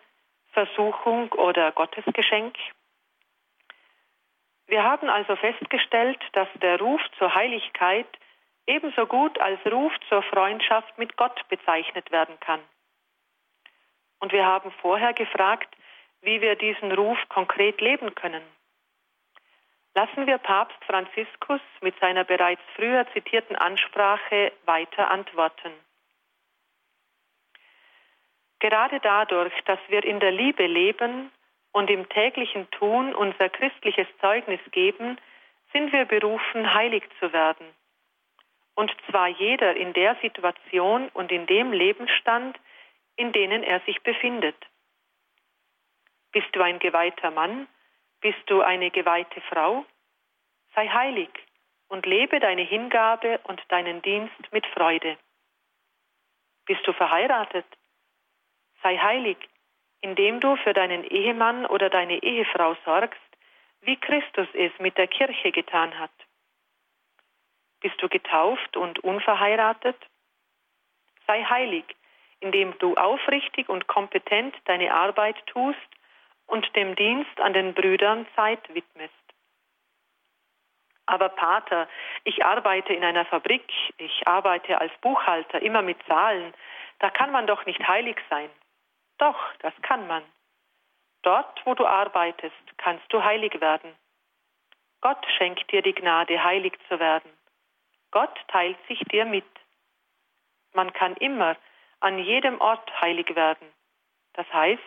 Versuchung 0.52 1.30
oder 1.32 1.70
Gottesgeschenk. 1.73 2.56
Wir 4.66 4.85
haben 4.85 5.11
also 5.11 5.37
festgestellt, 5.37 6.23
dass 6.32 6.49
der 6.62 6.80
Ruf 6.80 7.02
zur 7.18 7.35
Heiligkeit 7.35 8.08
ebenso 8.66 9.04
gut 9.04 9.38
als 9.38 9.61
Ruf 9.70 9.92
zur 10.08 10.23
Freundschaft 10.23 10.96
mit 10.96 11.18
Gott 11.18 11.46
bezeichnet 11.50 12.11
werden 12.11 12.40
kann. 12.40 12.61
Und 14.20 14.32
wir 14.32 14.46
haben 14.46 14.73
vorher 14.80 15.12
gefragt, 15.12 15.76
wie 16.23 16.40
wir 16.40 16.56
diesen 16.56 16.90
Ruf 16.92 17.18
konkret 17.28 17.82
leben 17.82 18.14
können. 18.14 18.56
Lassen 19.97 20.26
wir 20.26 20.37
Papst 20.37 20.76
Franziskus 20.85 21.62
mit 21.81 21.99
seiner 22.00 22.25
bereits 22.25 22.61
früher 22.75 23.07
zitierten 23.15 23.57
Ansprache 23.57 24.53
weiter 24.67 25.11
antworten. 25.11 25.73
Gerade 28.59 29.00
dadurch, 29.00 29.55
dass 29.65 29.79
wir 29.88 30.05
in 30.05 30.21
der 30.21 30.33
Liebe 30.33 30.67
leben 30.67 31.33
und 31.73 31.88
im 31.88 32.07
täglichen 32.11 32.71
Tun 32.73 33.15
unser 33.15 33.49
christliches 33.49 34.07
Zeugnis 34.21 34.61
geben, 34.71 35.17
sind 35.73 35.91
wir 35.95 36.05
berufen, 36.05 36.75
heilig 36.75 37.05
zu 37.19 37.33
werden. 37.33 37.67
Und 38.75 38.95
zwar 39.09 39.29
jeder 39.29 39.76
in 39.76 39.95
der 39.95 40.17
Situation 40.17 41.09
und 41.15 41.33
in 41.33 41.47
dem 41.47 41.73
Lebensstand, 41.73 42.61
in 43.17 43.33
denen 43.33 43.62
er 43.62 43.81
sich 43.87 44.03
befindet. 44.03 44.57
Bist 46.33 46.49
du 46.53 46.61
ein 46.61 46.81
geweihter 46.81 47.31
Mann, 47.31 47.67
bist 48.20 48.42
du 48.46 48.62
eine 48.62 48.90
geweihte 48.90 49.40
Frau? 49.42 49.85
Sei 50.75 50.88
heilig 50.88 51.30
und 51.88 52.06
lebe 52.06 52.40
deine 52.40 52.62
Hingabe 52.62 53.38
und 53.44 53.62
deinen 53.68 54.02
Dienst 54.02 54.52
mit 54.52 54.66
Freude. 54.66 55.16
Bist 56.66 56.87
du 56.87 56.92
verheiratet? 56.92 57.66
Sei 58.82 58.96
heilig, 58.99 59.38
indem 60.00 60.40
du 60.40 60.56
für 60.56 60.75
deinen 60.75 61.04
Ehemann 61.04 61.66
oder 61.66 61.90
deine 61.90 62.23
Ehefrau 62.23 62.76
sorgst, 62.85 63.20
wie 63.82 63.96
Christus 63.96 64.49
es 64.54 64.73
mit 64.78 64.99
der 64.99 65.06
Kirche 65.06 65.52
getan 65.52 65.99
hat. 65.99 66.11
Bist 67.80 68.00
du 68.02 68.08
getauft 68.08 68.76
und 68.76 68.99
unverheiratet? 69.00 69.96
Sei 71.26 71.44
heilig, 71.44 71.85
indem 72.40 72.76
du 72.78 72.94
aufrichtig 72.96 73.68
und 73.68 73.87
kompetent 73.87 74.54
deine 74.64 74.92
Arbeit 74.92 75.37
tust 75.46 75.78
und 76.47 76.75
dem 76.76 76.95
Dienst 76.97 77.41
an 77.41 77.53
den 77.53 77.75
Brüdern 77.75 78.26
Zeit 78.35 78.62
widmest. 78.75 79.15
Aber 81.07 81.29
Pater, 81.29 81.88
ich 82.25 82.45
arbeite 82.45 82.93
in 82.93 83.05
einer 83.05 83.25
Fabrik, 83.25 83.73
ich 83.97 84.26
arbeite 84.26 84.81
als 84.81 84.93
Buchhalter, 85.00 85.62
immer 85.62 85.83
mit 85.83 86.03
Zahlen, 86.07 86.53
da 86.99 87.11
kann 87.11 87.31
man 87.31 87.47
doch 87.47 87.65
nicht 87.67 87.87
heilig 87.87 88.17
sein. 88.29 88.50
Doch, 89.19 89.38
das 89.61 89.75
kann 89.83 90.07
man. 90.07 90.25
Dort, 91.23 91.65
wo 91.65 91.75
du 91.75 91.87
arbeitest, 91.87 92.55
kannst 92.76 93.12
du 93.12 93.23
heilig 93.23 93.61
werden. 93.61 93.95
Gott 95.00 95.25
schenkt 95.37 95.71
dir 95.71 95.83
die 95.83 95.95
Gnade, 95.95 96.43
heilig 96.43 96.76
zu 96.88 96.99
werden. 96.99 97.31
Gott 98.11 98.37
teilt 98.49 98.79
sich 98.88 98.99
dir 99.12 99.25
mit. 99.25 99.45
Man 100.73 100.93
kann 100.93 101.17
immer 101.17 101.57
an 102.00 102.19
jedem 102.19 102.61
Ort 102.61 102.91
heilig 103.00 103.35
werden. 103.35 103.69
Das 104.35 104.47
heißt, 104.53 104.83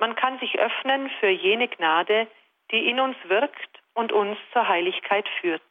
man 0.00 0.16
kann 0.16 0.38
sich 0.38 0.58
öffnen 0.58 1.10
für 1.20 1.28
jene 1.28 1.68
Gnade, 1.68 2.26
die 2.70 2.88
in 2.88 2.98
uns 2.98 3.16
wirkt 3.24 3.82
und 3.94 4.12
uns 4.12 4.38
zur 4.52 4.66
Heiligkeit 4.66 5.28
führt. 5.40 5.62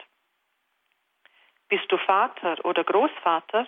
Bist 1.68 1.92
du 1.92 1.98
Vater 1.98 2.64
oder 2.64 2.84
Großvater? 2.84 3.68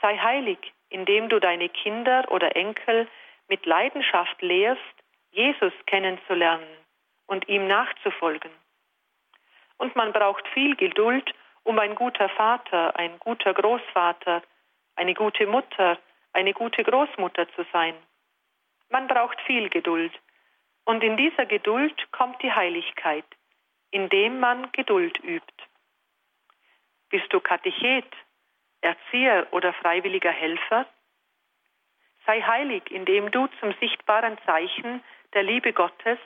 Sei 0.00 0.16
heilig, 0.16 0.58
indem 0.88 1.28
du 1.28 1.40
deine 1.40 1.68
Kinder 1.68 2.24
oder 2.30 2.56
Enkel 2.56 3.06
mit 3.48 3.66
Leidenschaft 3.66 4.40
lehrst, 4.40 4.80
Jesus 5.30 5.72
kennenzulernen 5.84 6.78
und 7.26 7.46
ihm 7.48 7.66
nachzufolgen. 7.66 8.50
Und 9.76 9.94
man 9.94 10.12
braucht 10.12 10.46
viel 10.48 10.74
Geduld, 10.76 11.34
um 11.64 11.78
ein 11.78 11.94
guter 11.94 12.30
Vater, 12.30 12.96
ein 12.96 13.18
guter 13.18 13.52
Großvater, 13.52 14.42
eine 14.94 15.14
gute 15.14 15.46
Mutter, 15.46 15.98
eine 16.32 16.54
gute 16.54 16.82
Großmutter 16.82 17.46
zu 17.54 17.66
sein. 17.72 17.94
Man 18.88 19.08
braucht 19.08 19.40
viel 19.42 19.68
Geduld. 19.68 20.12
Und 20.84 21.02
in 21.02 21.16
dieser 21.16 21.46
Geduld 21.46 22.12
kommt 22.12 22.40
die 22.42 22.52
Heiligkeit, 22.52 23.24
indem 23.90 24.38
man 24.38 24.70
Geduld 24.72 25.18
übt. 25.24 25.64
Bist 27.08 27.32
du 27.32 27.40
Katechet, 27.40 28.06
Erzieher 28.80 29.48
oder 29.50 29.72
freiwilliger 29.72 30.30
Helfer? 30.30 30.86
Sei 32.24 32.40
heilig, 32.40 32.90
indem 32.90 33.30
du 33.30 33.46
zum 33.60 33.72
sichtbaren 33.80 34.38
Zeichen 34.46 35.02
der 35.34 35.42
Liebe 35.42 35.72
Gottes 35.72 36.18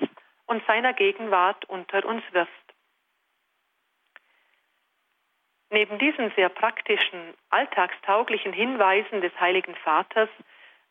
und 0.47 0.65
seiner 0.67 0.93
Gegenwart 0.93 1.65
unter 1.67 2.05
uns 2.05 2.23
wirst. 2.33 2.51
Neben 5.71 5.99
diesen 5.99 6.33
sehr 6.33 6.49
praktischen, 6.49 7.35
alltagstauglichen 7.51 8.53
Hinweisen 8.53 9.21
des 9.21 9.33
Heiligen 9.39 9.77
Vaters 9.77 10.29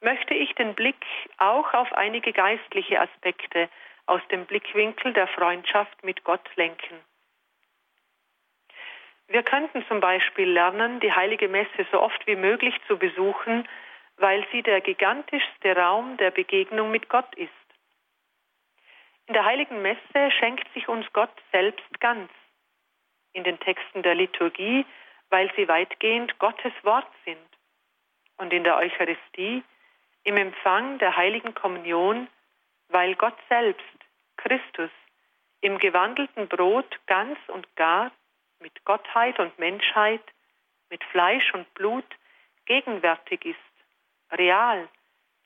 möchte 0.01 0.33
ich 0.33 0.53
den 0.55 0.75
Blick 0.75 1.05
auch 1.37 1.73
auf 1.73 1.91
einige 1.93 2.33
geistliche 2.33 3.01
Aspekte 3.01 3.69
aus 4.05 4.21
dem 4.31 4.45
Blickwinkel 4.45 5.13
der 5.13 5.27
Freundschaft 5.27 6.03
mit 6.03 6.23
Gott 6.23 6.47
lenken. 6.55 6.99
Wir 9.27 9.43
könnten 9.43 9.85
zum 9.87 9.99
Beispiel 9.99 10.49
lernen, 10.49 10.99
die 11.01 11.13
heilige 11.13 11.47
Messe 11.47 11.85
so 11.91 12.01
oft 12.01 12.25
wie 12.25 12.35
möglich 12.35 12.73
zu 12.87 12.97
besuchen, 12.97 13.67
weil 14.17 14.45
sie 14.51 14.63
der 14.63 14.81
gigantischste 14.81 15.75
Raum 15.75 16.17
der 16.17 16.31
Begegnung 16.31 16.89
mit 16.89 17.09
Gott 17.09 17.33
ist. 17.35 17.49
In 19.27 19.33
der 19.33 19.45
heiligen 19.45 19.83
Messe 19.83 20.31
schenkt 20.39 20.67
sich 20.73 20.87
uns 20.87 21.05
Gott 21.13 21.29
selbst 21.51 21.99
ganz. 21.99 22.31
In 23.33 23.43
den 23.43 23.59
Texten 23.59 24.01
der 24.01 24.15
Liturgie, 24.15 24.83
weil 25.29 25.51
sie 25.55 25.67
weitgehend 25.67 26.39
Gottes 26.39 26.73
Wort 26.81 27.07
sind. 27.25 27.37
Und 28.37 28.51
in 28.51 28.63
der 28.63 28.77
Eucharistie, 28.77 29.63
im 30.23 30.37
Empfang 30.37 30.99
der 30.99 31.15
heiligen 31.15 31.53
Kommunion, 31.53 32.27
weil 32.89 33.15
Gott 33.15 33.37
selbst, 33.47 33.83
Christus, 34.37 34.91
im 35.61 35.77
gewandelten 35.77 36.47
Brot 36.47 36.99
ganz 37.07 37.37
und 37.47 37.75
gar 37.75 38.11
mit 38.59 38.83
Gottheit 38.85 39.39
und 39.39 39.57
Menschheit, 39.59 40.23
mit 40.89 41.03
Fleisch 41.05 41.53
und 41.53 41.71
Blut 41.73 42.05
gegenwärtig 42.65 43.45
ist, 43.45 43.57
real, 44.31 44.87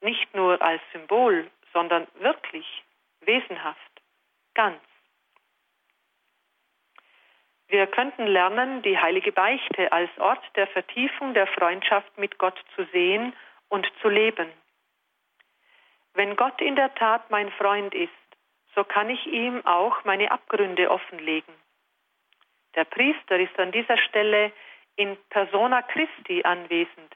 nicht 0.02 0.34
nur 0.34 0.62
als 0.62 0.82
Symbol, 0.92 1.50
sondern 1.72 2.08
wirklich, 2.16 2.84
wesenhaft, 3.22 4.02
ganz. 4.54 4.82
Wir 7.68 7.88
könnten 7.88 8.28
lernen, 8.28 8.84
die 8.84 9.00
heilige 9.00 9.32
Beichte 9.32 9.92
als 9.92 10.12
Ort 10.20 10.44
der 10.56 10.68
Vertiefung 10.68 11.34
der 11.34 11.48
Freundschaft 11.48 12.16
mit 12.18 12.38
Gott 12.38 12.60
zu 12.76 12.86
sehen 12.92 13.34
und 13.70 13.92
zu 14.02 14.10
leben. 14.10 14.52
Wenn 16.14 16.36
Gott 16.36 16.62
in 16.62 16.76
der 16.76 16.94
Tat 16.96 17.30
mein 17.32 17.52
Freund 17.52 17.94
ist, 17.94 18.12
so 18.76 18.84
kann 18.84 19.10
ich 19.10 19.26
ihm 19.28 19.66
auch 19.66 20.04
meine 20.04 20.32
Abgründe 20.32 20.90
offenlegen. 20.90 21.54
Der 22.76 22.86
Priester 22.86 23.40
ist 23.40 23.58
an 23.60 23.72
dieser 23.72 23.98
Stelle 23.98 24.52
in 24.96 25.18
persona 25.30 25.82
Christi 25.82 26.44
anwesend. 26.44 27.16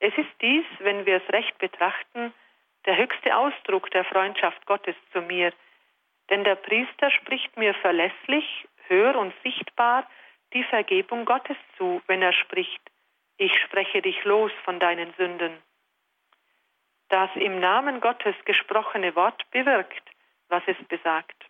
Es 0.00 0.16
ist 0.16 0.30
dies, 0.40 0.64
wenn 0.78 1.06
wir 1.06 1.16
es 1.16 1.32
recht 1.32 1.56
betrachten, 1.58 2.32
der 2.86 2.96
höchste 2.96 3.36
Ausdruck 3.36 3.90
der 3.90 4.04
Freundschaft 4.04 4.64
Gottes 4.66 4.96
zu 5.12 5.20
mir, 5.20 5.52
denn 6.30 6.44
der 6.44 6.56
Priester 6.56 7.10
spricht 7.10 7.56
mir 7.56 7.74
verlässlich, 7.74 8.66
hör 8.86 9.16
und 9.16 9.34
sichtbar 9.42 10.08
die 10.52 10.64
Vergebung 10.64 11.24
Gottes 11.24 11.56
zu, 11.76 12.00
wenn 12.06 12.22
er 12.22 12.32
spricht, 12.32 12.80
ich 13.36 13.52
spreche 13.62 14.02
dich 14.02 14.24
los 14.24 14.52
von 14.64 14.78
deinen 14.80 15.12
Sünden. 15.14 15.52
Das 17.08 17.30
im 17.36 17.58
Namen 17.60 18.00
Gottes 18.00 18.34
gesprochene 18.44 19.14
Wort 19.16 19.50
bewirkt, 19.50 20.10
was 20.48 20.62
es 20.66 20.76
besagt. 20.88 21.48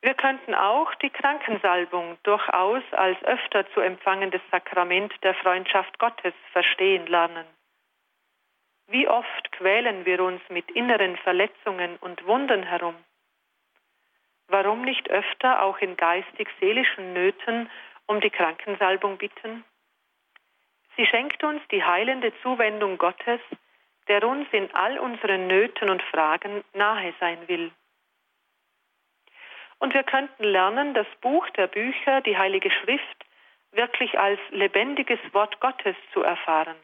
Wir 0.00 0.14
könnten 0.14 0.54
auch 0.54 0.94
die 0.96 1.08
Krankensalbung 1.08 2.18
durchaus 2.24 2.82
als 2.92 3.22
öfter 3.24 3.66
zu 3.72 3.80
empfangendes 3.80 4.42
Sakrament 4.50 5.12
der 5.22 5.34
Freundschaft 5.34 5.98
Gottes 5.98 6.34
verstehen 6.52 7.06
lernen. 7.06 7.46
Wie 8.86 9.08
oft 9.08 9.52
quälen 9.52 10.04
wir 10.04 10.22
uns 10.22 10.42
mit 10.50 10.70
inneren 10.72 11.16
Verletzungen 11.16 11.96
und 11.96 12.26
Wunden 12.26 12.64
herum? 12.64 12.96
Warum 14.48 14.82
nicht 14.82 15.08
öfter 15.08 15.62
auch 15.62 15.78
in 15.78 15.96
geistig-seelischen 15.96 17.14
Nöten 17.14 17.70
um 18.06 18.20
die 18.20 18.30
Krankensalbung 18.30 19.16
bitten? 19.16 19.64
Sie 20.96 21.06
schenkt 21.06 21.42
uns 21.42 21.62
die 21.70 21.82
heilende 21.82 22.32
Zuwendung 22.42 22.98
Gottes, 22.98 23.40
der 24.08 24.22
uns 24.26 24.46
in 24.52 24.72
all 24.74 24.98
unseren 24.98 25.46
Nöten 25.46 25.90
und 25.90 26.02
Fragen 26.02 26.62
nahe 26.74 27.14
sein 27.20 27.48
will. 27.48 27.72
Und 29.78 29.92
wir 29.94 30.04
könnten 30.04 30.44
lernen, 30.44 30.94
das 30.94 31.06
Buch 31.20 31.48
der 31.50 31.66
Bücher, 31.66 32.20
die 32.20 32.38
Heilige 32.38 32.70
Schrift, 32.70 33.24
wirklich 33.72 34.18
als 34.18 34.38
lebendiges 34.50 35.18
Wort 35.32 35.60
Gottes 35.60 35.96
zu 36.12 36.22
erfahren. 36.22 36.76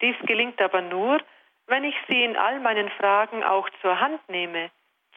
Dies 0.00 0.16
gelingt 0.26 0.60
aber 0.60 0.80
nur, 0.80 1.20
wenn 1.66 1.84
ich 1.84 1.94
sie 2.08 2.24
in 2.24 2.36
all 2.36 2.60
meinen 2.60 2.90
Fragen 2.90 3.42
auch 3.44 3.68
zur 3.80 4.00
Hand 4.00 4.28
nehme, 4.28 4.70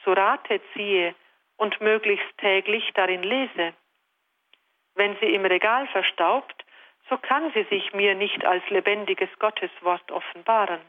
zu 0.03 0.13
Rate 0.13 0.61
ziehe 0.73 1.15
und 1.57 1.81
möglichst 1.81 2.37
täglich 2.37 2.91
darin 2.93 3.23
lese. 3.23 3.73
Wenn 4.95 5.17
sie 5.17 5.33
im 5.33 5.45
Regal 5.45 5.87
verstaubt, 5.87 6.63
so 7.09 7.17
kann 7.17 7.51
sie 7.53 7.63
sich 7.63 7.93
mir 7.93 8.15
nicht 8.15 8.45
als 8.45 8.67
lebendiges 8.69 9.29
Gotteswort 9.39 10.11
offenbaren. 10.11 10.81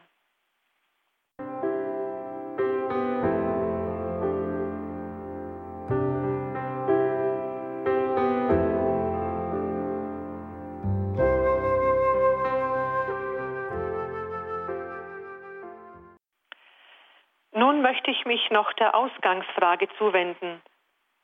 Nun 17.51 17.81
möchte 17.81 18.11
ich 18.11 18.25
mich 18.25 18.49
noch 18.51 18.71
der 18.73 18.95
Ausgangsfrage 18.95 19.89
zuwenden. 19.97 20.61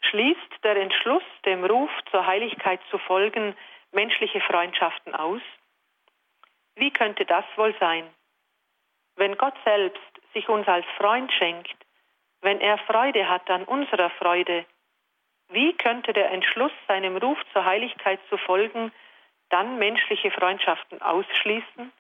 Schließt 0.02 0.64
der 0.64 0.76
Entschluss, 0.76 1.24
dem 1.46 1.64
Ruf 1.64 1.90
zur 2.12 2.26
Heiligkeit 2.26 2.80
zu 2.90 2.98
folgen, 2.98 3.56
menschliche 3.96 4.42
Freundschaften 4.42 5.16
aus? 5.16 5.42
Wie 6.76 6.92
könnte 6.92 7.26
das 7.26 7.46
wohl 7.56 7.74
sein? 7.80 8.08
Wenn 9.16 9.38
Gott 9.38 9.56
selbst 9.64 10.02
sich 10.34 10.48
uns 10.50 10.68
als 10.68 10.86
Freund 10.98 11.32
schenkt, 11.32 11.76
wenn 12.42 12.60
er 12.60 12.78
Freude 12.80 13.28
hat 13.28 13.50
an 13.50 13.64
unserer 13.64 14.10
Freude, 14.12 14.66
wie 15.50 15.74
könnte 15.74 16.12
der 16.14 16.32
Entschluss, 16.32 16.72
seinem 16.88 17.18
Ruf 17.18 17.40
zur 17.54 17.66
Heiligkeit 17.66 18.20
zu 18.30 18.38
folgen, 18.38 18.92
dann 19.50 19.80
menschliche 19.80 20.32
Freundschaften 20.32 21.02
ausschließen? 21.02 21.92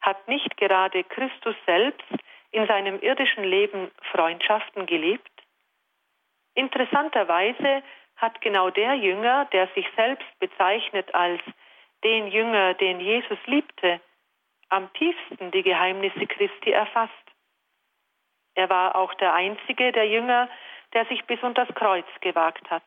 Hat 0.00 0.28
nicht 0.28 0.56
gerade 0.58 1.02
Christus 1.04 1.56
selbst 1.64 2.04
in 2.50 2.66
seinem 2.66 3.00
irdischen 3.00 3.44
Leben 3.44 3.90
Freundschaften 4.12 4.84
gelebt? 4.86 5.30
Interessanterweise 6.54 7.82
hat 8.16 8.40
genau 8.40 8.70
der 8.70 8.94
Jünger, 8.94 9.46
der 9.46 9.68
sich 9.68 9.86
selbst 9.96 10.26
bezeichnet 10.38 11.14
als 11.14 11.40
den 12.02 12.28
Jünger, 12.28 12.74
den 12.74 13.00
Jesus 13.00 13.38
liebte, 13.46 14.00
am 14.68 14.92
tiefsten 14.94 15.50
die 15.50 15.62
Geheimnisse 15.62 16.26
Christi 16.26 16.70
erfasst. 16.70 17.12
Er 18.54 18.68
war 18.70 18.96
auch 18.96 19.14
der 19.14 19.34
einzige 19.34 19.92
der 19.92 20.06
Jünger, 20.06 20.48
der 20.92 21.06
sich 21.06 21.24
bis 21.24 21.42
unter 21.42 21.66
das 21.66 21.74
Kreuz 21.74 22.06
gewagt 22.20 22.70
hat. 22.70 22.84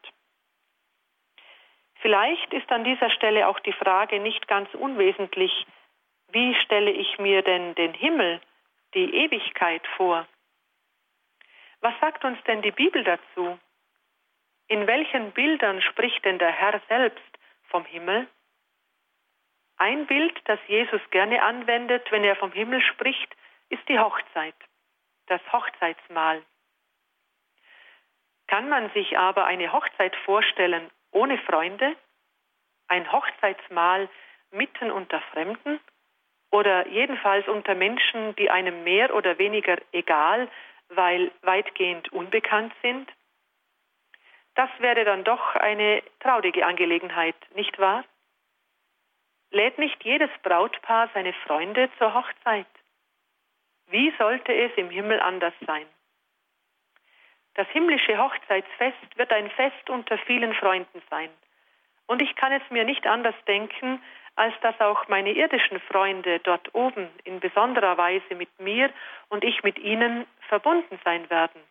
Vielleicht 1.99 2.53
ist 2.53 2.71
an 2.71 2.83
dieser 2.83 3.09
Stelle 3.09 3.47
auch 3.47 3.59
die 3.59 3.73
Frage 3.73 4.19
nicht 4.19 4.47
ganz 4.47 4.73
unwesentlich, 4.73 5.65
wie 6.29 6.55
stelle 6.55 6.91
ich 6.91 7.17
mir 7.19 7.41
denn 7.41 7.73
den 7.75 7.93
Himmel, 7.93 8.41
die 8.93 9.13
Ewigkeit 9.15 9.85
vor? 9.95 10.27
Was 11.81 11.93
sagt 11.99 12.23
uns 12.23 12.41
denn 12.43 12.61
die 12.61 12.71
Bibel 12.71 13.03
dazu? 13.03 13.59
In 14.69 14.85
welchen 14.85 15.31
Bildern 15.31 15.81
spricht 15.81 16.25
denn 16.25 16.39
der 16.39 16.51
Herr 16.51 16.81
selbst 16.89 17.39
vom 17.69 17.85
Himmel? 17.85 18.27
Ein 19.77 20.07
Bild, 20.07 20.37
das 20.45 20.59
Jesus 20.67 21.01
gerne 21.11 21.41
anwendet, 21.41 22.11
wenn 22.11 22.23
er 22.23 22.35
vom 22.35 22.51
Himmel 22.51 22.81
spricht, 22.81 23.33
ist 23.69 23.87
die 23.87 23.99
Hochzeit, 23.99 24.55
das 25.27 25.41
Hochzeitsmahl. 25.53 26.43
Kann 28.47 28.67
man 28.69 28.89
sich 28.91 29.17
aber 29.17 29.45
eine 29.45 29.71
Hochzeit 29.71 30.15
vorstellen 30.25 30.89
ohne 31.11 31.37
Freunde? 31.39 31.95
Ein 32.87 33.09
Hochzeitsmahl 33.11 34.09
mitten 34.51 34.91
unter 34.91 35.21
Fremden? 35.33 35.79
Oder 36.49 36.87
jedenfalls 36.87 37.47
unter 37.47 37.75
Menschen, 37.75 38.35
die 38.37 38.49
einem 38.49 38.83
mehr 38.83 39.13
oder 39.13 39.37
weniger 39.37 39.77
egal, 39.91 40.49
weil 40.89 41.31
weitgehend 41.41 42.11
unbekannt 42.13 42.73
sind? 42.81 43.11
Das 44.57 44.71
wäre 44.79 45.05
dann 45.05 45.23
doch 45.23 45.55
eine 45.55 46.01
traurige 46.19 46.65
Angelegenheit, 46.65 47.35
nicht 47.53 47.77
wahr? 47.77 48.03
Lädt 49.51 49.77
nicht 49.77 50.03
jedes 50.03 50.31
Brautpaar 50.41 51.11
seine 51.13 51.33
Freunde 51.45 51.91
zur 51.99 52.15
Hochzeit? 52.15 52.65
Wie 53.85 54.11
sollte 54.17 54.51
es 54.51 54.71
im 54.75 54.89
Himmel 54.89 55.19
anders 55.19 55.53
sein? 55.67 55.85
Das 57.53 57.67
himmlische 57.67 58.17
Hochzeitsfest 58.17 59.15
wird 59.17 59.31
ein 59.31 59.51
Fest 59.51 59.91
unter 59.91 60.17
vielen 60.17 60.55
Freunden 60.55 61.03
sein. 61.11 61.29
Und 62.07 62.23
ich 62.23 62.35
kann 62.35 62.51
es 62.51 62.63
mir 62.71 62.83
nicht 62.83 63.05
anders 63.05 63.35
denken, 63.45 64.01
als 64.35 64.55
dass 64.61 64.79
auch 64.81 65.07
meine 65.07 65.33
irdischen 65.33 65.79
Freunde 65.81 66.39
dort 66.39 66.73
oben 66.73 67.09
in 67.25 67.39
besonderer 67.39 67.95
Weise 67.99 68.33
mit 68.33 68.49
mir 68.59 68.89
und 69.29 69.43
ich 69.43 69.61
mit 69.61 69.77
ihnen 69.77 70.25
verbunden 70.49 70.99
sein 71.03 71.29
werden. 71.29 71.61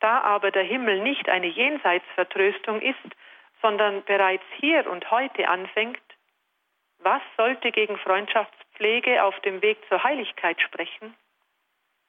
Da 0.00 0.20
aber 0.20 0.50
der 0.50 0.62
Himmel 0.62 1.00
nicht 1.00 1.28
eine 1.28 1.46
Jenseitsvertröstung 1.46 2.80
ist, 2.80 3.16
sondern 3.60 4.04
bereits 4.04 4.44
hier 4.56 4.88
und 4.90 5.10
heute 5.10 5.48
anfängt, 5.48 6.00
was 7.00 7.22
sollte 7.36 7.70
gegen 7.72 7.96
Freundschaftspflege 7.98 9.22
auf 9.22 9.38
dem 9.40 9.62
Weg 9.62 9.78
zur 9.88 10.02
Heiligkeit 10.02 10.60
sprechen? 10.60 11.14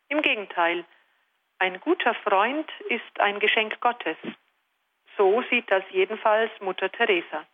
Im 0.09 0.21
Gegenteil, 0.21 0.85
ein 1.59 1.79
guter 1.79 2.13
Freund 2.15 2.69
ist 2.89 3.19
ein 3.19 3.39
Geschenk 3.39 3.79
Gottes. 3.81 4.17
So 5.17 5.43
sieht 5.49 5.69
das 5.69 5.83
jedenfalls 5.91 6.51
Mutter 6.61 6.91
Teresa. 6.91 7.45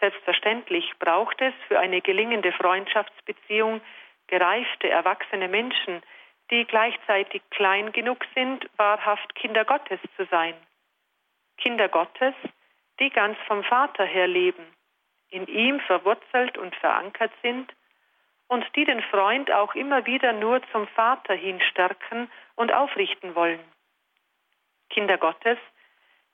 Selbstverständlich 0.00 0.92
braucht 0.98 1.40
es 1.40 1.54
für 1.66 1.78
eine 1.78 2.00
gelingende 2.00 2.52
Freundschaftsbeziehung 2.52 3.80
gereifte, 4.28 4.88
erwachsene 4.88 5.48
Menschen, 5.48 6.02
die 6.50 6.64
gleichzeitig 6.64 7.42
klein 7.50 7.92
genug 7.92 8.24
sind, 8.34 8.68
wahrhaft 8.76 9.34
Kinder 9.34 9.64
Gottes 9.64 10.00
zu 10.16 10.24
sein. 10.26 10.54
Kinder 11.58 11.88
Gottes, 11.88 12.34
die 13.00 13.10
ganz 13.10 13.36
vom 13.46 13.62
Vater 13.64 14.04
her 14.04 14.26
leben, 14.26 14.64
in 15.30 15.46
ihm 15.46 15.80
verwurzelt 15.80 16.56
und 16.56 16.74
verankert 16.76 17.32
sind 17.42 17.72
und 18.48 18.64
die 18.76 18.84
den 18.84 19.02
Freund 19.02 19.50
auch 19.52 19.74
immer 19.74 20.06
wieder 20.06 20.32
nur 20.32 20.62
zum 20.72 20.86
Vater 20.88 21.34
hin 21.34 21.60
stärken 21.60 22.30
und 22.56 22.72
aufrichten 22.72 23.34
wollen. 23.34 23.60
Kinder 24.88 25.18
Gottes, 25.18 25.58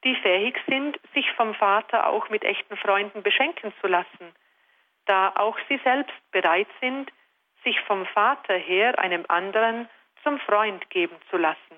die 0.04 0.14
fähig 0.16 0.56
sind, 0.68 0.98
sich 1.12 1.28
vom 1.32 1.54
Vater 1.54 2.08
auch 2.08 2.28
mit 2.28 2.44
echten 2.44 2.76
Freunden 2.76 3.22
beschenken 3.22 3.72
zu 3.80 3.88
lassen, 3.88 4.34
da 5.06 5.32
auch 5.34 5.58
sie 5.68 5.80
selbst 5.82 6.14
bereit 6.30 6.68
sind, 6.80 7.10
sich 7.64 7.80
vom 7.80 8.06
Vater 8.06 8.54
her 8.54 8.98
einem 8.98 9.24
anderen 9.28 9.88
zum 10.24 10.40
Freund 10.40 10.90
geben 10.90 11.16
zu 11.30 11.36
lassen. 11.36 11.76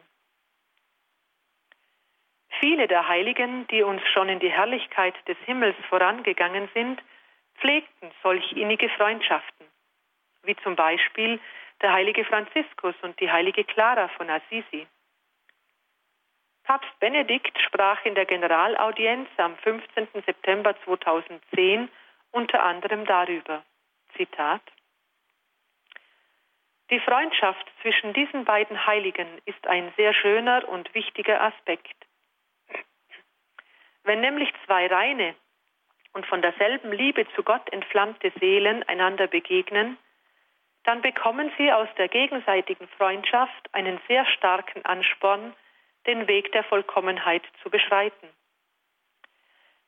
Viele 2.58 2.88
der 2.88 3.06
Heiligen, 3.06 3.66
die 3.68 3.82
uns 3.82 4.00
schon 4.14 4.30
in 4.30 4.40
die 4.40 4.50
Herrlichkeit 4.50 5.14
des 5.28 5.36
Himmels 5.44 5.76
vorangegangen 5.90 6.70
sind, 6.72 7.02
pflegten 7.58 8.10
solch 8.22 8.52
innige 8.52 8.88
Freundschaften, 8.90 9.66
wie 10.44 10.56
zum 10.56 10.74
Beispiel 10.74 11.38
der 11.82 11.92
heilige 11.92 12.24
Franziskus 12.24 12.94
und 13.02 13.20
die 13.20 13.30
heilige 13.30 13.64
Clara 13.64 14.08
von 14.08 14.30
Assisi. 14.30 14.86
Papst 16.64 16.98
Benedikt 16.98 17.60
sprach 17.60 18.04
in 18.04 18.14
der 18.14 18.24
Generalaudienz 18.24 19.28
am 19.36 19.56
15. 19.58 20.08
September 20.24 20.74
2010 20.84 21.88
unter 22.32 22.62
anderem 22.62 23.04
darüber. 23.04 23.62
Zitat 24.16 24.62
Die 26.90 27.00
Freundschaft 27.00 27.66
zwischen 27.82 28.12
diesen 28.12 28.44
beiden 28.44 28.86
Heiligen 28.86 29.26
ist 29.44 29.66
ein 29.66 29.92
sehr 29.96 30.14
schöner 30.14 30.68
und 30.68 30.94
wichtiger 30.94 31.42
Aspekt. 31.42 31.96
Wenn 34.04 34.20
nämlich 34.20 34.52
zwei 34.64 34.86
reine 34.86 35.34
und 36.12 36.26
von 36.26 36.42
derselben 36.42 36.92
Liebe 36.92 37.26
zu 37.34 37.42
Gott 37.42 37.72
entflammte 37.72 38.32
Seelen 38.38 38.84
einander 38.84 39.26
begegnen, 39.26 39.98
dann 40.84 41.02
bekommen 41.02 41.50
sie 41.58 41.72
aus 41.72 41.88
der 41.98 42.06
gegenseitigen 42.06 42.86
Freundschaft 42.96 43.68
einen 43.72 44.00
sehr 44.06 44.24
starken 44.26 44.84
Ansporn, 44.84 45.54
den 46.06 46.28
Weg 46.28 46.52
der 46.52 46.62
Vollkommenheit 46.62 47.42
zu 47.64 47.68
beschreiten. 47.68 48.28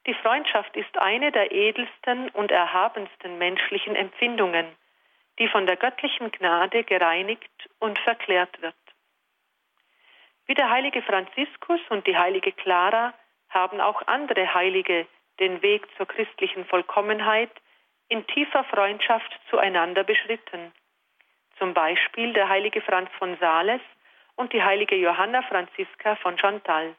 Die 0.07 0.15
Freundschaft 0.15 0.77
ist 0.77 0.99
eine 0.99 1.31
der 1.31 1.53
edelsten 1.53 2.29
und 2.31 2.51
erhabensten 2.51 3.39
menschlichen 3.39 3.95
Empfindungen, 3.95 4.67
die 5.39 5.49
von 5.49 5.67
der 5.67 5.77
göttlichen 5.77 6.31
Gnade 6.33 6.85
gereinigt 6.85 7.69
und 7.79 7.99
verklärt 8.01 8.61
wird. 8.61 8.75
Wie 10.47 10.55
der 10.55 10.71
heilige 10.71 11.03
Franziskus 11.03 11.81
und 11.91 12.07
die 12.07 12.17
heilige 12.17 12.53
Clara 12.53 13.15
haben 13.51 13.81
auch 13.81 14.03
andere 14.07 14.55
Heilige 14.55 15.07
den 15.39 15.63
Weg 15.63 15.87
zur 15.97 16.07
christlichen 16.07 16.65
Vollkommenheit 16.65 17.51
in 18.09 18.27
tiefer 18.27 18.65
Freundschaft 18.65 19.31
zueinander 19.51 20.05
beschritten. 20.05 20.73
Zum 21.59 21.75
Beispiel 21.75 22.33
der 22.33 22.49
heilige 22.49 22.81
Franz 22.81 23.11
von 23.19 23.37
Sales 23.39 23.83
und 24.37 24.53
die 24.53 24.63
heilige 24.63 24.97
Johanna 24.97 25.43
Franziska 25.43 26.17
von 26.17 26.39
Chantal. 26.39 26.95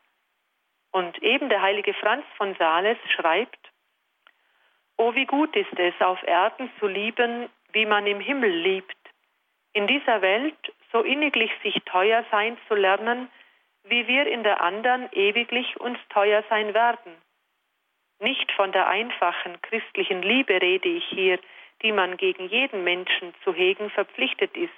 Und 0.91 1.17
eben 1.23 1.49
der 1.49 1.61
heilige 1.61 1.93
Franz 1.93 2.25
von 2.37 2.55
Sales 2.55 2.97
schreibt, 3.15 3.71
O 4.97 5.15
wie 5.15 5.25
gut 5.25 5.55
ist 5.55 5.79
es, 5.79 5.93
auf 6.01 6.21
Erden 6.23 6.69
zu 6.79 6.87
lieben, 6.87 7.49
wie 7.73 7.85
man 7.85 8.07
im 8.07 8.19
Himmel 8.19 8.49
liebt, 8.51 8.95
in 9.73 9.87
dieser 9.87 10.21
Welt 10.21 10.73
so 10.91 11.01
inniglich 11.01 11.51
sich 11.63 11.75
teuer 11.85 12.25
sein 12.31 12.57
zu 12.67 12.75
lernen, 12.75 13.29
wie 13.83 14.07
wir 14.07 14.27
in 14.27 14.43
der 14.43 14.61
anderen 14.61 15.09
ewiglich 15.13 15.79
uns 15.79 15.99
teuer 16.09 16.43
sein 16.49 16.73
werden. 16.73 17.13
Nicht 18.19 18.51
von 18.51 18.71
der 18.71 18.87
einfachen 18.87 19.61
christlichen 19.61 20.21
Liebe 20.21 20.61
rede 20.61 20.89
ich 20.89 21.05
hier, 21.05 21.39
die 21.81 21.91
man 21.91 22.17
gegen 22.17 22.49
jeden 22.49 22.83
Menschen 22.83 23.33
zu 23.43 23.53
hegen 23.53 23.89
verpflichtet 23.89 24.55
ist, 24.57 24.73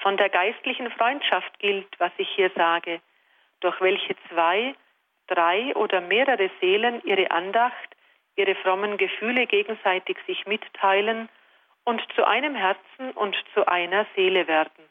von 0.00 0.16
der 0.16 0.28
geistlichen 0.28 0.90
Freundschaft 0.90 1.58
gilt, 1.58 1.88
was 1.98 2.12
ich 2.16 2.28
hier 2.30 2.50
sage, 2.54 3.00
durch 3.60 3.80
welche 3.80 4.16
zwei, 4.28 4.74
drei 5.26 5.74
oder 5.74 6.00
mehrere 6.00 6.50
Seelen 6.60 7.02
ihre 7.04 7.30
Andacht, 7.30 7.95
ihre 8.36 8.54
frommen 8.56 8.96
Gefühle 8.98 9.46
gegenseitig 9.46 10.18
sich 10.26 10.46
mitteilen 10.46 11.28
und 11.84 12.02
zu 12.14 12.26
einem 12.26 12.54
Herzen 12.54 13.10
und 13.14 13.36
zu 13.54 13.66
einer 13.66 14.06
Seele 14.14 14.46
werden. 14.46 14.86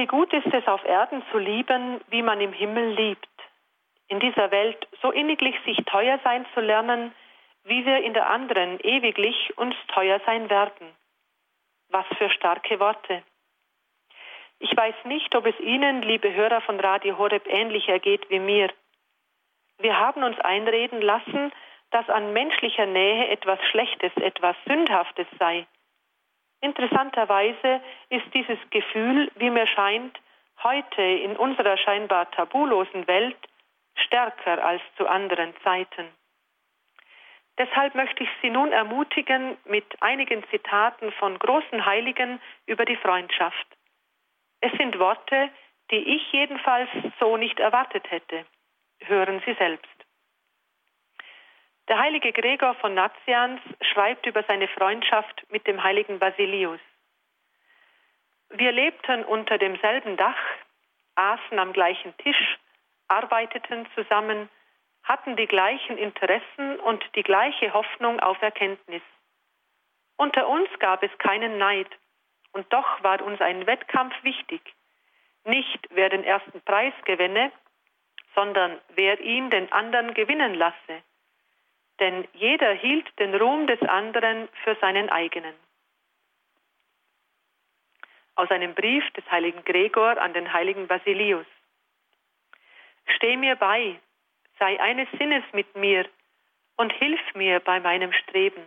wie 0.00 0.06
gut 0.06 0.32
ist 0.32 0.46
es 0.46 0.66
auf 0.66 0.82
Erden 0.86 1.22
zu 1.30 1.36
lieben, 1.36 2.00
wie 2.08 2.22
man 2.22 2.40
im 2.40 2.54
Himmel 2.54 2.94
liebt. 2.94 3.29
In 4.10 4.18
dieser 4.18 4.50
Welt 4.50 4.88
so 5.02 5.12
inniglich 5.12 5.54
sich 5.64 5.78
teuer 5.86 6.18
sein 6.24 6.44
zu 6.52 6.60
lernen, 6.60 7.14
wie 7.62 7.86
wir 7.86 7.98
in 8.02 8.12
der 8.12 8.28
anderen 8.28 8.80
ewiglich 8.80 9.56
uns 9.56 9.76
teuer 9.86 10.20
sein 10.26 10.50
werden. 10.50 10.88
Was 11.90 12.06
für 12.18 12.28
starke 12.30 12.80
Worte. 12.80 13.22
Ich 14.58 14.76
weiß 14.76 14.96
nicht, 15.04 15.32
ob 15.36 15.46
es 15.46 15.58
Ihnen, 15.60 16.02
liebe 16.02 16.34
Hörer 16.34 16.60
von 16.60 16.80
Radio 16.80 17.18
Horeb, 17.18 17.46
ähnlich 17.46 17.88
ergeht 17.88 18.28
wie 18.30 18.40
mir. 18.40 18.70
Wir 19.78 19.96
haben 19.96 20.24
uns 20.24 20.38
einreden 20.40 21.00
lassen, 21.00 21.52
dass 21.92 22.08
an 22.08 22.32
menschlicher 22.32 22.86
Nähe 22.86 23.28
etwas 23.28 23.60
Schlechtes, 23.70 24.12
etwas 24.16 24.56
Sündhaftes 24.66 25.28
sei. 25.38 25.66
Interessanterweise 26.60 27.80
ist 28.08 28.26
dieses 28.34 28.58
Gefühl, 28.70 29.30
wie 29.36 29.50
mir 29.50 29.68
scheint, 29.68 30.18
heute 30.64 31.00
in 31.00 31.36
unserer 31.36 31.76
scheinbar 31.76 32.28
tabulosen 32.32 33.06
Welt 33.06 33.38
stärker 34.06 34.64
als 34.64 34.82
zu 34.96 35.06
anderen 35.06 35.54
Zeiten. 35.62 36.08
Deshalb 37.58 37.94
möchte 37.94 38.22
ich 38.22 38.30
Sie 38.40 38.50
nun 38.50 38.72
ermutigen 38.72 39.58
mit 39.66 39.84
einigen 40.00 40.42
Zitaten 40.48 41.12
von 41.12 41.38
großen 41.38 41.84
Heiligen 41.84 42.40
über 42.66 42.84
die 42.84 42.96
Freundschaft. 42.96 43.66
Es 44.60 44.72
sind 44.72 44.98
Worte, 44.98 45.50
die 45.90 46.16
ich 46.16 46.32
jedenfalls 46.32 46.88
so 47.18 47.36
nicht 47.36 47.58
erwartet 47.60 48.10
hätte. 48.10 48.46
Hören 49.00 49.42
Sie 49.44 49.54
selbst. 49.54 49.88
Der 51.88 51.98
heilige 51.98 52.32
Gregor 52.32 52.74
von 52.76 52.94
Nazianz 52.94 53.60
schreibt 53.80 54.24
über 54.24 54.44
seine 54.44 54.68
Freundschaft 54.68 55.44
mit 55.50 55.66
dem 55.66 55.82
heiligen 55.82 56.18
Basilius. 56.18 56.80
Wir 58.50 58.72
lebten 58.72 59.24
unter 59.24 59.58
demselben 59.58 60.16
Dach, 60.16 60.38
aßen 61.16 61.58
am 61.58 61.72
gleichen 61.72 62.16
Tisch, 62.18 62.58
arbeiteten 63.10 63.86
zusammen, 63.94 64.48
hatten 65.02 65.36
die 65.36 65.46
gleichen 65.46 65.98
Interessen 65.98 66.78
und 66.80 67.04
die 67.14 67.22
gleiche 67.22 67.72
Hoffnung 67.72 68.20
auf 68.20 68.40
Erkenntnis. 68.42 69.02
Unter 70.16 70.48
uns 70.48 70.68
gab 70.78 71.02
es 71.02 71.16
keinen 71.18 71.58
Neid, 71.58 71.88
und 72.52 72.70
doch 72.72 73.02
war 73.02 73.22
uns 73.22 73.40
ein 73.40 73.66
Wettkampf 73.66 74.14
wichtig. 74.22 74.60
Nicht 75.44 75.86
wer 75.90 76.08
den 76.08 76.24
ersten 76.24 76.60
Preis 76.62 76.92
gewinne, 77.04 77.52
sondern 78.34 78.78
wer 78.94 79.20
ihn 79.20 79.50
den 79.50 79.70
anderen 79.72 80.14
gewinnen 80.14 80.54
lasse 80.54 81.02
denn 82.00 82.26
jeder 82.32 82.72
hielt 82.72 83.06
den 83.18 83.34
Ruhm 83.34 83.66
des 83.66 83.80
anderen 83.82 84.48
für 84.64 84.74
seinen 84.80 85.10
eigenen. 85.10 85.54
Aus 88.34 88.50
einem 88.50 88.74
Brief 88.74 89.08
des 89.10 89.30
heiligen 89.30 89.62
Gregor 89.64 90.18
an 90.18 90.32
den 90.32 90.52
heiligen 90.52 90.88
Basilius. 90.88 91.46
Steh 93.16 93.36
mir 93.36 93.56
bei, 93.56 93.98
sei 94.58 94.80
eines 94.80 95.08
Sinnes 95.18 95.44
mit 95.52 95.74
mir 95.76 96.08
und 96.76 96.92
hilf 96.92 97.20
mir 97.34 97.60
bei 97.60 97.80
meinem 97.80 98.12
Streben. 98.12 98.64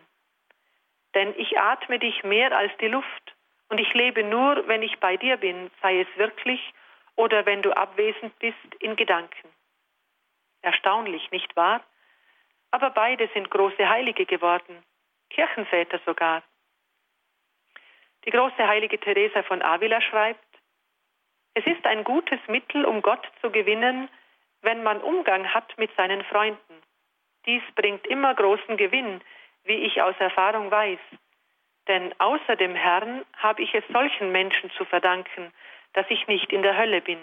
Denn 1.16 1.34
ich 1.38 1.60
atme 1.60 2.00
dich 2.00 2.24
mehr 2.24 2.56
als 2.56 2.72
die 2.78 2.88
Luft 2.88 3.36
und 3.70 3.80
ich 3.80 3.94
lebe 3.94 4.24
nur, 4.24 4.68
wenn 4.68 4.82
ich 4.82 5.00
bei 5.00 5.18
dir 5.18 5.38
bin, 5.38 5.72
sei 5.82 6.02
es 6.02 6.18
wirklich 6.18 6.74
oder 7.16 7.46
wenn 7.46 7.62
du 7.62 7.72
abwesend 7.72 8.38
bist 8.40 8.76
in 8.80 8.96
Gedanken. 8.96 9.50
Erstaunlich, 10.62 11.30
nicht 11.32 11.56
wahr? 11.56 11.82
aber 12.74 12.90
beide 12.90 13.30
sind 13.36 13.52
große 13.52 13.88
Heilige 13.88 14.26
geworden, 14.26 14.84
Kirchenväter 15.30 16.00
sogar. 16.08 16.42
Die 18.26 18.32
große 18.32 18.68
heilige 18.68 19.00
Teresa 19.00 19.44
von 19.44 19.62
Avila 19.62 20.02
schreibt, 20.02 20.44
es 21.54 21.64
ist 21.68 21.86
ein 21.86 22.04
gutes 22.04 22.40
Mittel, 22.48 22.84
um 22.86 23.04
Gott 23.04 23.24
zu 23.42 23.52
gewinnen, 23.52 24.10
wenn 24.64 24.82
man 24.82 25.02
Umgang 25.02 25.54
hat 25.54 25.78
mit 25.78 25.96
seinen 25.96 26.24
Freunden. 26.24 26.82
Dies 27.46 27.62
bringt 27.76 28.08
immer 28.08 28.34
großen 28.34 28.78
Gewinn, 28.78 29.22
wie 29.66 29.76
ich 29.86 30.02
aus 30.02 30.16
Erfahrung 30.20 30.72
weiß. 30.72 31.00
Denn 31.88 32.14
außer 32.20 32.56
dem 32.56 32.74
Herrn 32.74 33.26
habe 33.38 33.62
ich 33.62 33.74
es 33.76 33.84
solchen 33.92 34.32
Menschen 34.32 34.72
zu 34.72 34.86
verdanken, 34.86 35.54
dass 35.94 36.06
ich 36.10 36.28
nicht 36.28 36.52
in 36.52 36.64
der 36.64 36.78
Hölle 36.78 37.02
bin. 37.02 37.20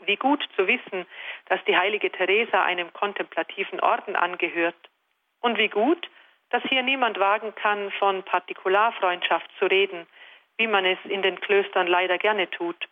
Wie 0.00 0.16
gut 0.16 0.42
zu 0.56 0.66
wissen, 0.66 1.06
dass 1.46 1.62
die 1.64 1.76
heilige 1.76 2.10
Teresa 2.10 2.64
einem 2.64 2.92
kontemplativen 2.92 3.80
Orden 3.80 4.16
angehört. 4.16 4.90
Und 5.40 5.58
wie 5.58 5.68
gut, 5.68 6.08
dass 6.50 6.62
hier 6.64 6.82
niemand 6.82 7.18
wagen 7.20 7.54
kann, 7.54 7.90
von 7.92 8.22
Partikularfreundschaft 8.22 9.50
zu 9.58 9.66
reden, 9.66 10.06
wie 10.56 10.66
man 10.66 10.84
es 10.86 10.98
in 11.04 11.22
den 11.22 11.40
Klöstern 11.40 11.86
leider 11.86 12.16
gerne 12.16 12.48
tut. 12.50 12.88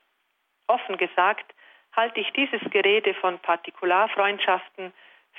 Offen 0.67 0.99
gesagt, 0.99 1.53
halte 1.93 2.21
ich 2.21 2.31
dieses 2.33 2.61
Gerede 2.71 3.15
von 3.15 3.39
Partikularfreundschaften 3.39 4.93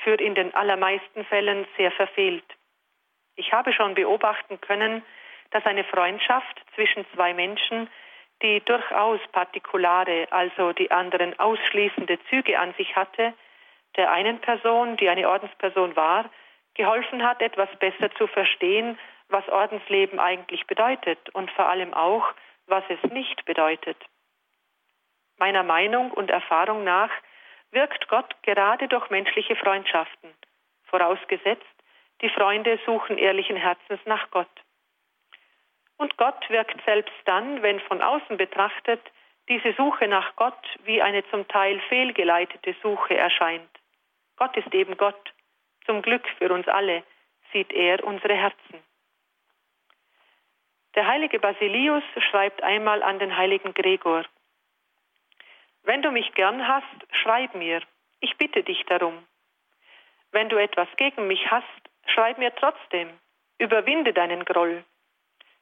für 0.04 0.16
in 0.16 0.36
den 0.36 0.54
allermeisten 0.54 1.26
Fällen 1.26 1.66
sehr 1.78 1.92
verfehlt. 1.92 2.46
Ich 3.36 3.52
habe 3.54 3.74
schon 3.74 3.96
beobachten 3.96 4.60
können, 4.62 5.04
dass 5.52 5.66
eine 5.66 5.84
Freundschaft 5.84 6.62
zwischen 6.76 7.06
zwei 7.14 7.34
Menschen 7.34 7.90
die 8.44 8.60
durchaus 8.66 9.20
partikulare, 9.32 10.28
also 10.32 10.74
die 10.74 10.92
anderen 10.92 11.38
ausschließende 11.40 12.20
Züge 12.30 12.60
an 12.60 12.74
sich 12.74 12.96
hatte, 12.96 13.34
der 13.96 14.12
einen 14.12 14.40
Person, 14.40 14.98
die 14.98 15.08
eine 15.08 15.30
Ordensperson 15.30 15.96
war, 15.96 16.30
geholfen 16.74 17.24
hat, 17.24 17.42
etwas 17.42 17.70
besser 17.80 18.14
zu 18.16 18.28
verstehen, 18.28 19.00
was 19.30 19.48
Ordensleben 19.48 20.20
eigentlich 20.20 20.68
bedeutet 20.68 21.30
und 21.34 21.50
vor 21.52 21.70
allem 21.70 21.94
auch, 21.94 22.26
was 22.68 22.84
es 22.90 23.12
nicht 23.12 23.46
bedeutet. 23.46 23.98
Meiner 25.38 25.64
Meinung 25.64 26.12
und 26.12 26.30
Erfahrung 26.30 26.84
nach 26.84 27.12
wirkt 27.72 28.08
Gott 28.08 28.36
gerade 28.44 28.88
durch 28.88 29.10
menschliche 29.10 29.56
Freundschaften, 29.56 30.30
vorausgesetzt, 30.86 31.66
die 32.22 32.30
Freunde 32.30 32.80
suchen 32.86 33.18
ehrlichen 33.18 33.58
Herzens 33.58 34.00
nach 34.06 34.30
Gott. 34.32 34.62
Und 35.98 36.18
Gott 36.18 36.50
wirkt 36.50 36.80
selbst 36.86 37.14
dann, 37.26 37.62
wenn 37.62 37.80
von 37.82 38.02
außen 38.02 38.38
betrachtet 38.38 39.02
diese 39.50 39.74
Suche 39.74 40.08
nach 40.08 40.36
Gott 40.36 40.68
wie 40.86 41.02
eine 41.02 41.28
zum 41.30 41.48
Teil 41.48 41.80
fehlgeleitete 41.90 42.76
Suche 42.82 43.18
erscheint. 43.18 43.70
Gott 44.38 44.56
ist 44.58 44.74
eben 44.74 44.98
Gott. 44.98 45.34
Zum 45.86 46.02
Glück 46.02 46.28
für 46.38 46.52
uns 46.52 46.68
alle 46.68 47.04
sieht 47.52 47.72
er 47.74 48.04
unsere 48.04 48.36
Herzen. 48.36 48.84
Der 50.96 51.08
heilige 51.08 51.40
Basilius 51.40 52.04
schreibt 52.30 52.64
einmal 52.64 53.04
an 53.04 53.20
den 53.20 53.36
heiligen 53.36 53.74
Gregor, 53.74 54.24
Wenn 55.84 56.02
du 56.02 56.12
mich 56.12 56.34
gern 56.34 56.66
hast, 56.68 57.08
schreib 57.12 57.56
mir, 57.56 57.82
ich 58.22 58.38
bitte 58.38 58.64
dich 58.64 58.84
darum. 58.86 59.26
Wenn 60.32 60.50
du 60.50 60.58
etwas 60.58 60.88
gegen 60.96 61.28
mich 61.28 61.52
hast, 61.52 61.68
schreib 62.08 62.38
mir 62.38 62.56
trotzdem, 62.56 63.10
überwinde 63.58 64.14
deinen 64.14 64.46
Groll. 64.46 64.84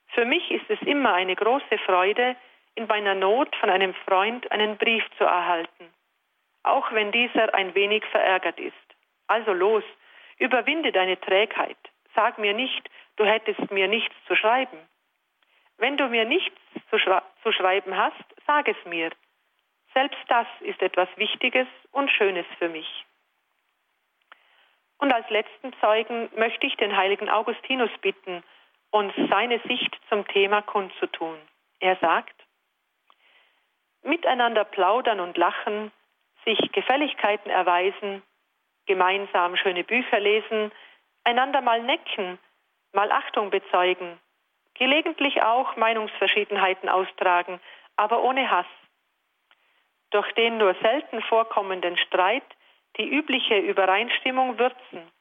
Für 0.10 0.26
mich 0.26 0.52
ist 0.52 0.70
es 0.70 0.82
immer 0.82 1.14
eine 1.14 1.36
große 1.36 1.78
Freude, 1.86 2.36
in 2.76 2.86
meiner 2.88 3.16
Not 3.16 3.56
von 3.56 3.70
einem 3.70 3.94
Freund 4.06 4.50
einen 4.52 4.78
Brief 4.78 5.04
zu 5.18 5.24
erhalten, 5.24 5.92
auch 6.64 6.92
wenn 6.92 7.12
dieser 7.12 7.54
ein 7.54 7.74
wenig 7.76 8.06
verärgert 8.06 8.60
ist. 8.60 8.76
Also 9.28 9.54
los, 9.54 9.84
überwinde 10.38 10.92
deine 10.92 11.20
Trägheit. 11.20 11.78
Sag 12.16 12.38
mir 12.38 12.54
nicht, 12.54 12.90
du 13.16 13.26
hättest 13.26 13.72
mir 13.72 13.88
nichts 13.88 14.16
zu 14.28 14.36
schreiben. 14.36 14.78
Wenn 15.78 15.98
du 15.98 16.08
mir 16.10 16.26
nichts 16.26 16.60
zu, 16.90 17.00
schra 17.00 17.24
zu 17.44 17.52
schreiben 17.52 17.98
hast, 17.98 18.24
sag 18.46 18.68
es 18.68 18.78
mir. 18.86 19.12
Selbst 19.94 20.24
das 20.28 20.48
ist 20.62 20.82
etwas 20.82 21.10
Wichtiges 21.18 21.68
und 21.92 22.10
Schönes 22.10 22.46
für 22.58 22.70
mich. 22.70 23.06
Und 24.98 25.12
als 25.12 25.30
letzten 25.30 25.74
Zeugen 25.82 26.30
möchte 26.36 26.68
ich 26.68 26.76
den 26.78 26.96
heiligen 26.96 27.30
Augustinus 27.30 27.90
bitten, 28.02 28.44
uns 28.92 29.14
seine 29.30 29.60
Sicht 29.68 29.98
zum 30.10 30.28
Thema 30.28 30.62
kundzutun. 30.62 31.38
Er 31.80 31.96
sagt, 31.98 32.36
miteinander 34.04 34.64
plaudern 34.64 35.20
und 35.20 35.38
lachen, 35.38 35.92
sich 36.46 36.72
Gefälligkeiten 36.72 37.50
erweisen, 37.50 38.22
gemeinsam 38.86 39.56
schöne 39.58 39.84
Bücher 39.84 40.20
lesen, 40.20 40.72
einander 41.24 41.62
mal 41.62 41.82
necken, 41.82 42.40
mal 42.94 43.12
Achtung 43.12 43.50
bezeugen, 43.50 44.20
gelegentlich 44.74 45.42
auch 45.44 45.76
Meinungsverschiedenheiten 45.76 46.90
austragen, 46.90 47.60
aber 47.96 48.24
ohne 48.24 48.50
Hass. 48.50 48.66
Durch 50.12 50.32
den 50.34 50.58
nur 50.58 50.76
selten 50.76 51.22
vorkommenden 51.24 51.98
Streit 51.98 52.44
die 52.98 53.08
übliche 53.08 53.58
Übereinstimmung 53.58 54.60
würzen, 54.60 55.12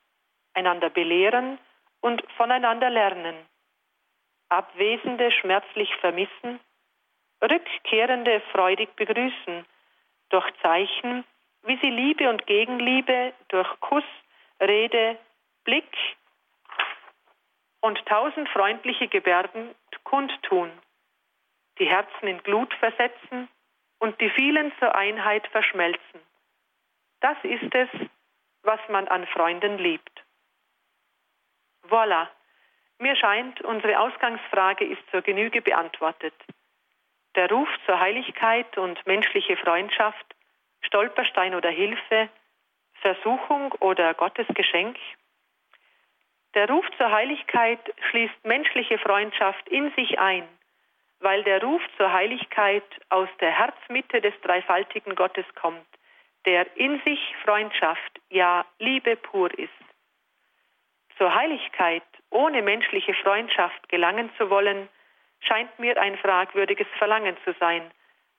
einander 0.54 0.90
belehren 0.90 1.58
und 2.00 2.22
voneinander 2.36 2.90
lernen. 2.90 3.36
Abwesende 4.48 5.30
schmerzlich 5.30 5.94
vermissen, 5.96 6.58
Rückkehrende 7.40 8.40
freudig 8.52 8.94
begrüßen, 8.96 9.64
durch 10.30 10.46
Zeichen, 10.60 11.24
wie 11.62 11.78
sie 11.80 11.90
Liebe 11.90 12.28
und 12.28 12.46
Gegenliebe 12.46 13.32
durch 13.48 13.68
Kuss, 13.80 14.04
Rede, 14.60 15.16
Blick 15.64 15.96
und 17.80 18.04
tausend 18.06 18.48
freundliche 18.48 19.08
Gebärden 19.08 19.74
kundtun. 20.04 20.70
die 21.78 21.86
Herzen 21.86 22.26
in 22.26 22.42
Glut 22.42 22.74
versetzen 22.74 23.48
und 24.00 24.20
die 24.20 24.30
vielen 24.30 24.72
zur 24.78 24.94
Einheit 24.94 25.46
verschmelzen. 25.48 26.20
Das 27.20 27.36
ist 27.42 27.74
es, 27.74 27.88
was 28.62 28.80
man 28.88 29.06
an 29.08 29.26
Freunden 29.26 29.78
liebt. 29.78 30.24
Voilà, 31.88 32.28
mir 32.98 33.16
scheint, 33.16 33.60
unsere 33.62 33.98
Ausgangsfrage 33.98 34.84
ist 34.84 35.02
zur 35.10 35.22
Genüge 35.22 35.62
beantwortet. 35.62 36.34
Der 37.36 37.48
Ruf 37.48 37.68
zur 37.86 38.00
Heiligkeit 38.00 38.76
und 38.76 39.06
menschliche 39.06 39.56
Freundschaft, 39.56 40.34
Stolperstein 40.82 41.54
oder 41.54 41.70
Hilfe, 41.70 42.28
Versuchung 43.00 43.72
oder 43.80 44.14
Gottes 44.14 44.46
Geschenk? 44.54 44.98
Der 46.54 46.68
Ruf 46.68 46.84
zur 46.96 47.10
Heiligkeit 47.10 47.80
schließt 48.10 48.44
menschliche 48.44 48.98
Freundschaft 48.98 49.68
in 49.68 49.92
sich 49.92 50.18
ein, 50.18 50.46
weil 51.20 51.42
der 51.44 51.62
Ruf 51.62 51.82
zur 51.96 52.12
Heiligkeit 52.12 52.84
aus 53.10 53.28
der 53.40 53.50
Herzmitte 53.50 54.20
des 54.20 54.34
dreifaltigen 54.42 55.14
Gottes 55.14 55.44
kommt, 55.54 55.86
der 56.46 56.66
in 56.76 57.00
sich 57.04 57.20
Freundschaft, 57.44 58.20
ja 58.30 58.64
Liebe 58.78 59.16
pur 59.16 59.56
ist. 59.58 59.70
Zur 61.18 61.34
Heiligkeit 61.34 62.02
ohne 62.30 62.62
menschliche 62.62 63.14
Freundschaft 63.14 63.88
gelangen 63.88 64.30
zu 64.38 64.48
wollen, 64.48 64.88
scheint 65.40 65.78
mir 65.78 66.00
ein 66.00 66.16
fragwürdiges 66.16 66.86
Verlangen 66.98 67.36
zu 67.44 67.54
sein, 67.60 67.90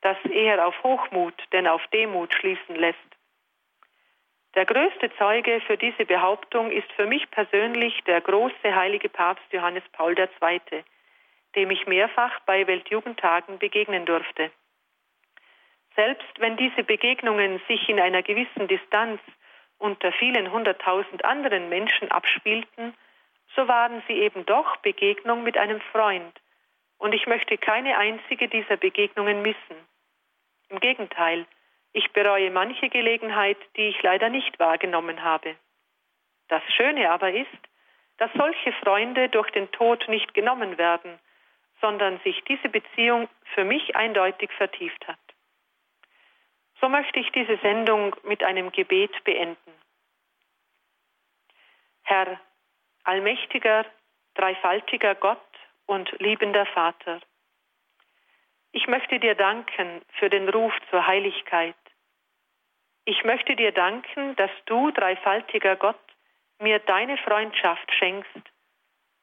das 0.02 0.18
eher 0.26 0.66
auf 0.66 0.84
Hochmut 0.84 1.36
denn 1.52 1.68
auf 1.68 1.86
Demut 1.88 2.34
schließen 2.34 2.76
lässt. 2.76 2.98
Der 4.56 4.66
größte 4.66 5.12
Zeuge 5.18 5.62
für 5.62 5.78
diese 5.78 6.06
Behauptung 6.06 6.72
ist 6.72 6.92
für 6.94 7.06
mich 7.06 7.30
persönlich 7.32 8.04
der 8.06 8.20
große 8.20 8.76
heilige 8.76 9.08
Papst 9.08 9.46
Johannes 9.52 9.84
Paul 9.94 10.18
II., 10.18 10.84
dem 11.56 11.72
ich 11.72 11.88
mehrfach 11.88 12.40
bei 12.42 12.66
Weltjugendtagen 12.68 13.60
begegnen 13.60 14.06
durfte. 14.06 14.52
Selbst 15.96 16.40
wenn 16.40 16.58
diese 16.58 16.84
Begegnungen 16.84 17.62
sich 17.68 17.90
in 17.90 18.00
einer 18.00 18.24
gewissen 18.24 18.68
Distanz 18.68 19.20
unter 19.78 20.12
vielen 20.14 20.52
hunderttausend 20.52 21.26
anderen 21.26 21.70
Menschen 21.70 22.10
abspielten, 22.12 22.94
so 23.56 23.68
waren 23.68 24.02
sie 24.08 24.14
eben 24.14 24.46
doch 24.46 24.78
Begegnung 24.78 25.44
mit 25.44 25.58
einem 25.58 25.82
Freund, 25.92 26.40
und 26.98 27.14
ich 27.14 27.26
möchte 27.26 27.58
keine 27.58 27.98
einzige 27.98 28.48
dieser 28.48 28.78
Begegnungen 28.78 29.42
missen. 29.42 29.76
Im 30.70 30.80
Gegenteil, 30.80 31.46
ich 31.94 32.12
bereue 32.12 32.52
manche 32.52 32.90
Gelegenheit, 32.90 33.58
die 33.76 33.90
ich 33.90 34.02
leider 34.04 34.30
nicht 34.30 34.60
wahrgenommen 34.60 35.24
habe. 35.24 35.56
Das 36.48 36.62
Schöne 36.76 37.10
aber 37.10 37.32
ist, 37.32 37.50
dass 38.18 38.32
solche 38.34 38.72
Freunde 38.74 39.30
durch 39.30 39.50
den 39.50 39.72
Tod 39.72 40.08
nicht 40.08 40.34
genommen 40.34 40.78
werden, 40.78 41.20
sondern 41.82 42.20
sich 42.20 42.42
diese 42.46 42.70
Beziehung 42.70 43.28
für 43.56 43.64
mich 43.64 43.96
eindeutig 43.96 44.52
vertieft 44.54 45.08
hat. 45.08 45.20
So 46.80 46.88
möchte 46.90 47.20
ich 47.20 47.32
diese 47.32 47.58
Sendung 47.58 48.16
mit 48.24 48.44
einem 48.44 48.72
Gebet 48.72 49.24
beenden. 49.24 49.74
Herr, 52.04 52.40
allmächtiger, 53.04 53.86
dreifaltiger 54.36 55.16
Gott 55.16 55.40
und 55.86 56.12
liebender 56.20 56.66
Vater, 56.68 57.20
ich 58.74 58.88
möchte 58.88 59.20
dir 59.20 59.36
danken 59.36 60.02
für 60.18 60.30
den 60.30 60.48
Ruf 60.48 60.74
zur 60.90 61.06
Heiligkeit. 61.06 61.76
Ich 63.04 63.24
möchte 63.26 63.56
dir 63.58 63.74
danken, 63.74 64.36
dass 64.38 64.52
du, 64.66 64.92
dreifaltiger 64.92 65.76
Gott, 65.76 66.00
mir 66.60 66.80
deine 66.80 67.18
Freundschaft 67.18 67.92
schenkst 67.96 68.30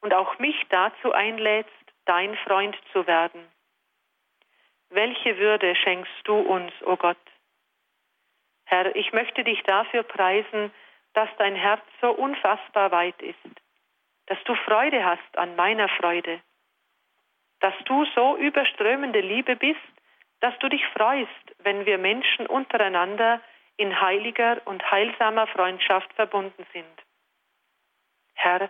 und 0.01 0.13
auch 0.13 0.37
mich 0.37 0.55
dazu 0.69 1.13
einlädst, 1.13 1.71
dein 2.09 2.35
Freund 2.37 2.75
zu 2.91 3.05
werden. 3.05 3.47
Welche 4.89 5.37
Würde 5.37 5.75
schenkst 5.75 6.21
du 6.23 6.33
uns, 6.33 6.73
o 6.81 6.93
oh 6.93 6.95
Gott? 6.95 7.17
Herr, 8.65 8.95
ich 8.95 9.13
möchte 9.13 9.43
dich 9.43 9.61
dafür 9.63 10.01
preisen, 10.01 10.73
dass 11.13 11.29
dein 11.37 11.55
Herz 11.55 11.83
so 12.01 12.09
unfassbar 12.09 12.91
weit 12.91 13.21
ist, 13.21 13.37
dass 14.25 14.43
du 14.45 14.55
Freude 14.55 15.05
hast 15.05 15.37
an 15.37 15.55
meiner 15.55 15.87
Freude, 15.87 16.41
dass 17.59 17.75
du 17.85 18.05
so 18.15 18.37
überströmende 18.37 19.21
Liebe 19.21 19.55
bist, 19.55 19.79
dass 20.39 20.57
du 20.59 20.67
dich 20.67 20.85
freust, 20.97 21.45
wenn 21.59 21.85
wir 21.85 21.99
Menschen 21.99 22.47
untereinander 22.47 23.39
in 23.77 24.01
heiliger 24.01 24.61
und 24.65 24.81
heilsamer 24.89 25.45
Freundschaft 25.45 26.11
verbunden 26.13 26.65
sind. 26.73 27.03
Herr, 28.33 28.69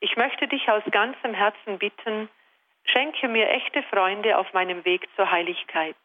ich 0.00 0.16
möchte 0.16 0.48
dich 0.48 0.68
aus 0.68 0.82
ganzem 0.90 1.32
Herzen 1.32 1.78
bitten, 1.78 2.28
schenke 2.84 3.28
mir 3.28 3.48
echte 3.48 3.82
Freunde 3.84 4.38
auf 4.38 4.52
meinem 4.52 4.84
Weg 4.84 5.08
zur 5.16 5.30
Heiligkeit. 5.30 5.96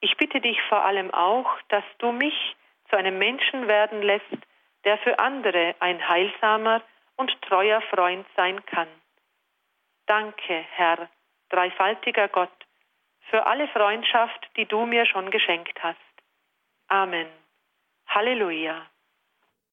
Ich 0.00 0.16
bitte 0.16 0.40
dich 0.40 0.60
vor 0.68 0.84
allem 0.84 1.12
auch, 1.12 1.50
dass 1.68 1.84
du 1.98 2.12
mich 2.12 2.56
zu 2.90 2.96
einem 2.96 3.18
Menschen 3.18 3.66
werden 3.66 4.02
lässt, 4.02 4.24
der 4.84 4.98
für 4.98 5.18
andere 5.18 5.74
ein 5.80 6.06
heilsamer 6.08 6.82
und 7.16 7.30
treuer 7.42 7.80
Freund 7.82 8.26
sein 8.36 8.64
kann. 8.66 8.88
Danke, 10.06 10.64
Herr, 10.72 11.08
dreifaltiger 11.48 12.28
Gott, 12.28 12.52
für 13.30 13.46
alle 13.46 13.66
Freundschaft, 13.68 14.48
die 14.56 14.66
du 14.66 14.86
mir 14.86 15.06
schon 15.06 15.30
geschenkt 15.30 15.82
hast. 15.82 15.98
Amen. 16.88 17.28
Halleluja. 18.06 18.86